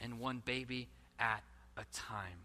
and 0.00 0.18
one 0.18 0.42
baby 0.44 0.88
at 1.20 1.44
a 1.76 1.84
time. 1.92 2.40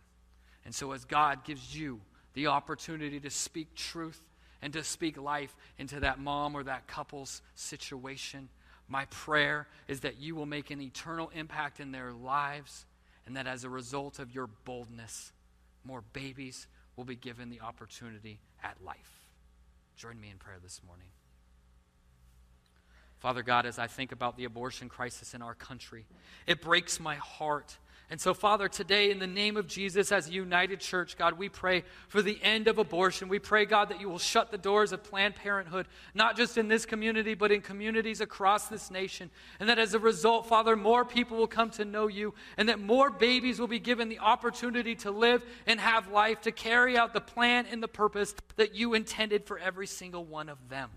And 0.63 0.75
so, 0.75 0.91
as 0.91 1.05
God 1.05 1.43
gives 1.43 1.75
you 1.75 2.01
the 2.33 2.47
opportunity 2.47 3.19
to 3.19 3.29
speak 3.29 3.75
truth 3.75 4.21
and 4.61 4.73
to 4.73 4.83
speak 4.83 5.17
life 5.17 5.55
into 5.77 5.99
that 6.01 6.19
mom 6.19 6.55
or 6.55 6.63
that 6.63 6.87
couple's 6.87 7.41
situation. 7.55 8.49
My 8.87 9.05
prayer 9.05 9.67
is 9.87 10.01
that 10.01 10.19
you 10.19 10.35
will 10.35 10.45
make 10.45 10.71
an 10.71 10.81
eternal 10.81 11.31
impact 11.33 11.79
in 11.79 11.91
their 11.91 12.11
lives, 12.11 12.85
and 13.25 13.35
that 13.37 13.47
as 13.47 13.63
a 13.63 13.69
result 13.69 14.19
of 14.19 14.33
your 14.33 14.47
boldness, 14.65 15.31
more 15.83 16.03
babies 16.13 16.67
will 16.95 17.05
be 17.05 17.15
given 17.15 17.49
the 17.49 17.61
opportunity 17.61 18.39
at 18.63 18.75
life. 18.83 19.25
Join 19.95 20.19
me 20.19 20.29
in 20.29 20.37
prayer 20.37 20.57
this 20.61 20.81
morning. 20.85 21.07
Father 23.19 23.43
God, 23.43 23.65
as 23.65 23.77
I 23.77 23.87
think 23.87 24.11
about 24.11 24.37
the 24.37 24.45
abortion 24.45 24.87
crisis 24.87 25.33
in 25.33 25.41
our 25.41 25.53
country, 25.53 26.05
it 26.47 26.61
breaks 26.61 26.99
my 26.99 27.15
heart 27.15 27.77
and 28.11 28.19
so, 28.19 28.33
Father, 28.33 28.67
today, 28.67 29.11
in 29.11 29.19
the 29.19 29.27
name 29.27 29.55
of 29.55 29.67
Jesus, 29.67 30.11
as 30.11 30.27
a 30.27 30.31
united 30.31 30.79
church, 30.79 31.15
God, 31.15 31.37
we 31.37 31.47
pray 31.47 31.83
for 32.07 32.23
the 32.23 32.39
end 32.41 32.67
of 32.67 32.79
abortion. 32.79 33.29
We 33.29 33.37
pray, 33.37 33.65
God, 33.65 33.89
that 33.89 34.01
you 34.01 34.09
will 34.09 34.17
shut 34.17 34.49
the 34.49 34.57
doors 34.57 34.91
of 34.91 35.03
Planned 35.03 35.35
Parenthood, 35.35 35.87
not 36.15 36.35
just 36.35 36.57
in 36.57 36.67
this 36.67 36.87
community, 36.87 37.35
but 37.35 37.51
in 37.51 37.61
communities 37.61 38.19
across 38.19 38.67
this 38.67 38.89
nation. 38.89 39.29
And 39.59 39.69
that 39.69 39.77
as 39.77 39.93
a 39.93 39.99
result, 39.99 40.47
Father, 40.47 40.75
more 40.75 41.05
people 41.05 41.37
will 41.37 41.45
come 41.45 41.69
to 41.71 41.85
know 41.85 42.07
you, 42.07 42.33
and 42.57 42.67
that 42.67 42.79
more 42.79 43.11
babies 43.11 43.59
will 43.59 43.67
be 43.67 43.77
given 43.77 44.09
the 44.09 44.19
opportunity 44.19 44.95
to 44.95 45.11
live 45.11 45.45
and 45.67 45.79
have 45.79 46.11
life, 46.11 46.41
to 46.41 46.51
carry 46.51 46.97
out 46.97 47.13
the 47.13 47.21
plan 47.21 47.67
and 47.71 47.83
the 47.83 47.87
purpose 47.87 48.33
that 48.55 48.73
you 48.73 48.95
intended 48.95 49.45
for 49.45 49.59
every 49.59 49.85
single 49.85 50.25
one 50.25 50.49
of 50.49 50.57
them. 50.67 50.89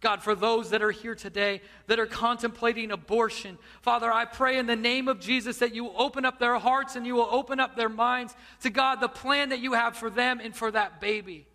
God, 0.00 0.22
for 0.22 0.34
those 0.34 0.70
that 0.70 0.82
are 0.82 0.90
here 0.90 1.14
today 1.14 1.60
that 1.86 1.98
are 1.98 2.06
contemplating 2.06 2.90
abortion, 2.90 3.58
Father, 3.82 4.10
I 4.10 4.24
pray 4.24 4.58
in 4.58 4.66
the 4.66 4.76
name 4.76 5.08
of 5.08 5.20
Jesus 5.20 5.58
that 5.58 5.74
you 5.74 5.90
open 5.90 6.24
up 6.24 6.38
their 6.38 6.58
hearts 6.58 6.96
and 6.96 7.06
you 7.06 7.14
will 7.14 7.28
open 7.30 7.60
up 7.60 7.76
their 7.76 7.90
minds 7.90 8.34
to 8.62 8.70
God, 8.70 9.00
the 9.00 9.08
plan 9.08 9.50
that 9.50 9.60
you 9.60 9.74
have 9.74 9.96
for 9.96 10.08
them 10.08 10.40
and 10.42 10.56
for 10.56 10.70
that 10.70 11.00
baby. 11.00 11.46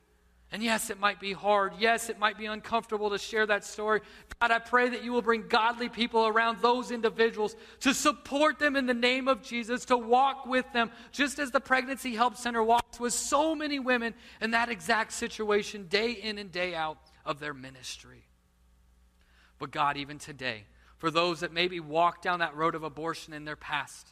And 0.51 0.61
yes, 0.61 0.91
it 0.91 0.99
might 0.99 1.19
be 1.19 1.33
hard. 1.33 1.73
Yes, 1.79 2.09
it 2.09 2.19
might 2.19 2.37
be 2.37 2.45
uncomfortable 2.45 3.09
to 3.09 3.17
share 3.17 3.47
that 3.47 3.65
story. 3.65 4.01
God, 4.39 4.51
I 4.51 4.59
pray 4.59 4.89
that 4.89 5.03
you 5.03 5.11
will 5.11 5.23
bring 5.23 5.47
godly 5.47 5.89
people 5.89 6.27
around 6.27 6.59
those 6.61 6.91
individuals 6.91 7.55
to 7.79 7.93
support 7.93 8.59
them 8.59 8.75
in 8.75 8.85
the 8.85 8.93
name 8.93 9.27
of 9.27 9.41
Jesus, 9.41 9.85
to 9.85 9.97
walk 9.97 10.45
with 10.45 10.71
them, 10.71 10.91
just 11.11 11.39
as 11.39 11.49
the 11.49 11.59
Pregnancy 11.59 12.15
Help 12.15 12.37
Center 12.37 12.63
walks 12.63 12.99
with 12.99 13.13
so 13.13 13.55
many 13.55 13.79
women 13.79 14.13
in 14.39 14.51
that 14.51 14.69
exact 14.69 15.13
situation, 15.13 15.87
day 15.87 16.11
in 16.11 16.37
and 16.37 16.51
day 16.51 16.75
out 16.75 16.99
of 17.25 17.39
their 17.39 17.53
ministry. 17.53 18.23
But 19.59 19.71
God, 19.71 19.97
even 19.97 20.19
today, 20.19 20.63
for 20.97 21.09
those 21.09 21.39
that 21.41 21.53
maybe 21.53 21.79
walked 21.79 22.23
down 22.23 22.39
that 22.39 22.55
road 22.55 22.75
of 22.75 22.83
abortion 22.83 23.33
in 23.33 23.45
their 23.45 23.55
past, 23.55 24.09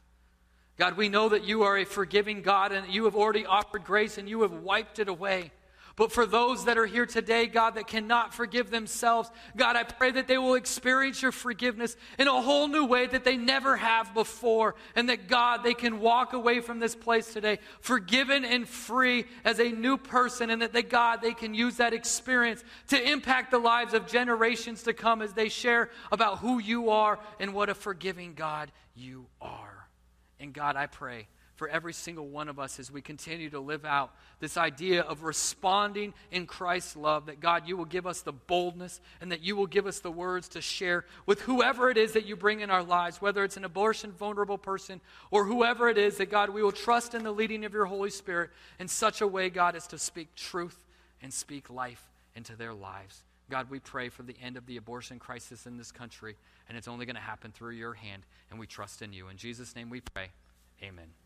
God, 0.77 0.97
we 0.97 1.09
know 1.09 1.29
that 1.29 1.43
you 1.43 1.63
are 1.63 1.77
a 1.77 1.85
forgiving 1.85 2.41
God 2.41 2.71
and 2.71 2.91
you 2.91 3.05
have 3.05 3.15
already 3.15 3.45
offered 3.45 3.83
grace 3.83 4.17
and 4.17 4.27
you 4.27 4.41
have 4.41 4.53
wiped 4.53 4.99
it 4.99 5.07
away. 5.07 5.51
But 5.95 6.11
for 6.11 6.25
those 6.25 6.65
that 6.65 6.77
are 6.79 6.87
here 6.87 7.05
today, 7.05 7.45
God, 7.45 7.75
that 7.75 7.85
cannot 7.85 8.33
forgive 8.33 8.71
themselves, 8.71 9.29
God, 9.55 9.75
I 9.75 9.83
pray 9.83 10.09
that 10.11 10.27
they 10.27 10.39
will 10.39 10.55
experience 10.55 11.21
your 11.21 11.31
forgiveness 11.31 11.95
in 12.17 12.27
a 12.27 12.41
whole 12.41 12.67
new 12.67 12.85
way 12.85 13.05
that 13.05 13.23
they 13.23 13.37
never 13.37 13.77
have 13.77 14.11
before. 14.15 14.73
And 14.95 15.09
that, 15.09 15.27
God, 15.27 15.63
they 15.63 15.75
can 15.75 15.99
walk 15.99 16.33
away 16.33 16.61
from 16.61 16.79
this 16.79 16.95
place 16.95 17.31
today 17.31 17.59
forgiven 17.79 18.43
and 18.43 18.67
free 18.67 19.25
as 19.45 19.59
a 19.59 19.69
new 19.69 19.97
person. 19.97 20.49
And 20.49 20.63
that, 20.63 20.73
they, 20.73 20.81
God, 20.81 21.21
they 21.21 21.35
can 21.35 21.53
use 21.53 21.77
that 21.77 21.93
experience 21.93 22.63
to 22.87 23.11
impact 23.11 23.51
the 23.51 23.59
lives 23.59 23.93
of 23.93 24.07
generations 24.07 24.81
to 24.83 24.93
come 24.93 25.21
as 25.21 25.33
they 25.33 25.49
share 25.49 25.91
about 26.11 26.39
who 26.39 26.57
you 26.57 26.89
are 26.89 27.19
and 27.39 27.53
what 27.53 27.69
a 27.69 27.75
forgiving 27.75 28.33
God 28.33 28.71
you 28.95 29.27
are. 29.39 29.87
And, 30.39 30.53
God, 30.53 30.75
I 30.75 30.87
pray 30.87 31.27
for 31.55 31.67
every 31.67 31.93
single 31.93 32.27
one 32.27 32.49
of 32.49 32.59
us 32.59 32.79
as 32.79 32.91
we 32.91 33.01
continue 33.01 33.49
to 33.49 33.59
live 33.59 33.85
out 33.85 34.13
this 34.39 34.57
idea 34.57 35.01
of 35.01 35.23
responding 35.23 36.13
in 36.31 36.47
Christ's 36.47 36.95
love. 36.95 37.27
That 37.27 37.39
God, 37.39 37.67
you 37.67 37.77
will 37.77 37.85
give 37.85 38.07
us 38.07 38.21
the 38.21 38.31
boldness 38.31 38.99
and 39.21 39.31
that 39.31 39.43
you 39.43 39.55
will 39.55 39.67
give 39.67 39.85
us 39.85 39.99
the 39.99 40.11
words 40.11 40.49
to 40.49 40.61
share 40.61 41.05
with 41.25 41.41
whoever 41.41 41.89
it 41.89 41.97
is 41.97 42.13
that 42.13 42.25
you 42.25 42.35
bring 42.35 42.61
in 42.61 42.69
our 42.69 42.83
lives, 42.83 43.21
whether 43.21 43.43
it's 43.43 43.57
an 43.57 43.65
abortion 43.65 44.11
vulnerable 44.11 44.57
person 44.57 44.99
or 45.29 45.45
whoever 45.45 45.89
it 45.89 45.97
is, 45.97 46.17
that 46.17 46.31
God, 46.31 46.49
we 46.49 46.63
will 46.63 46.71
trust 46.71 47.13
in 47.13 47.23
the 47.23 47.31
leading 47.31 47.65
of 47.65 47.73
your 47.73 47.85
Holy 47.85 48.09
Spirit 48.09 48.49
in 48.79 48.87
such 48.87 49.21
a 49.21 49.27
way, 49.27 49.49
God, 49.49 49.75
as 49.75 49.87
to 49.87 49.97
speak 49.97 50.33
truth 50.35 50.85
and 51.21 51.31
speak 51.31 51.69
life 51.69 52.03
into 52.35 52.55
their 52.55 52.73
lives. 52.73 53.23
God, 53.49 53.69
we 53.69 53.79
pray 53.79 54.09
for 54.09 54.23
the 54.23 54.35
end 54.41 54.57
of 54.57 54.65
the 54.65 54.77
abortion 54.77 55.19
crisis 55.19 55.67
in 55.67 55.77
this 55.77 55.91
country, 55.91 56.35
and 56.67 56.77
it's 56.77 56.87
only 56.87 57.05
going 57.05 57.15
to 57.15 57.21
happen 57.21 57.51
through 57.51 57.73
your 57.73 57.93
hand, 57.93 58.23
and 58.49 58.59
we 58.59 58.65
trust 58.65 59.01
in 59.01 59.13
you. 59.13 59.27
In 59.27 59.37
Jesus' 59.37 59.75
name 59.75 59.89
we 59.89 60.01
pray. 60.01 60.29
Amen. 60.81 61.22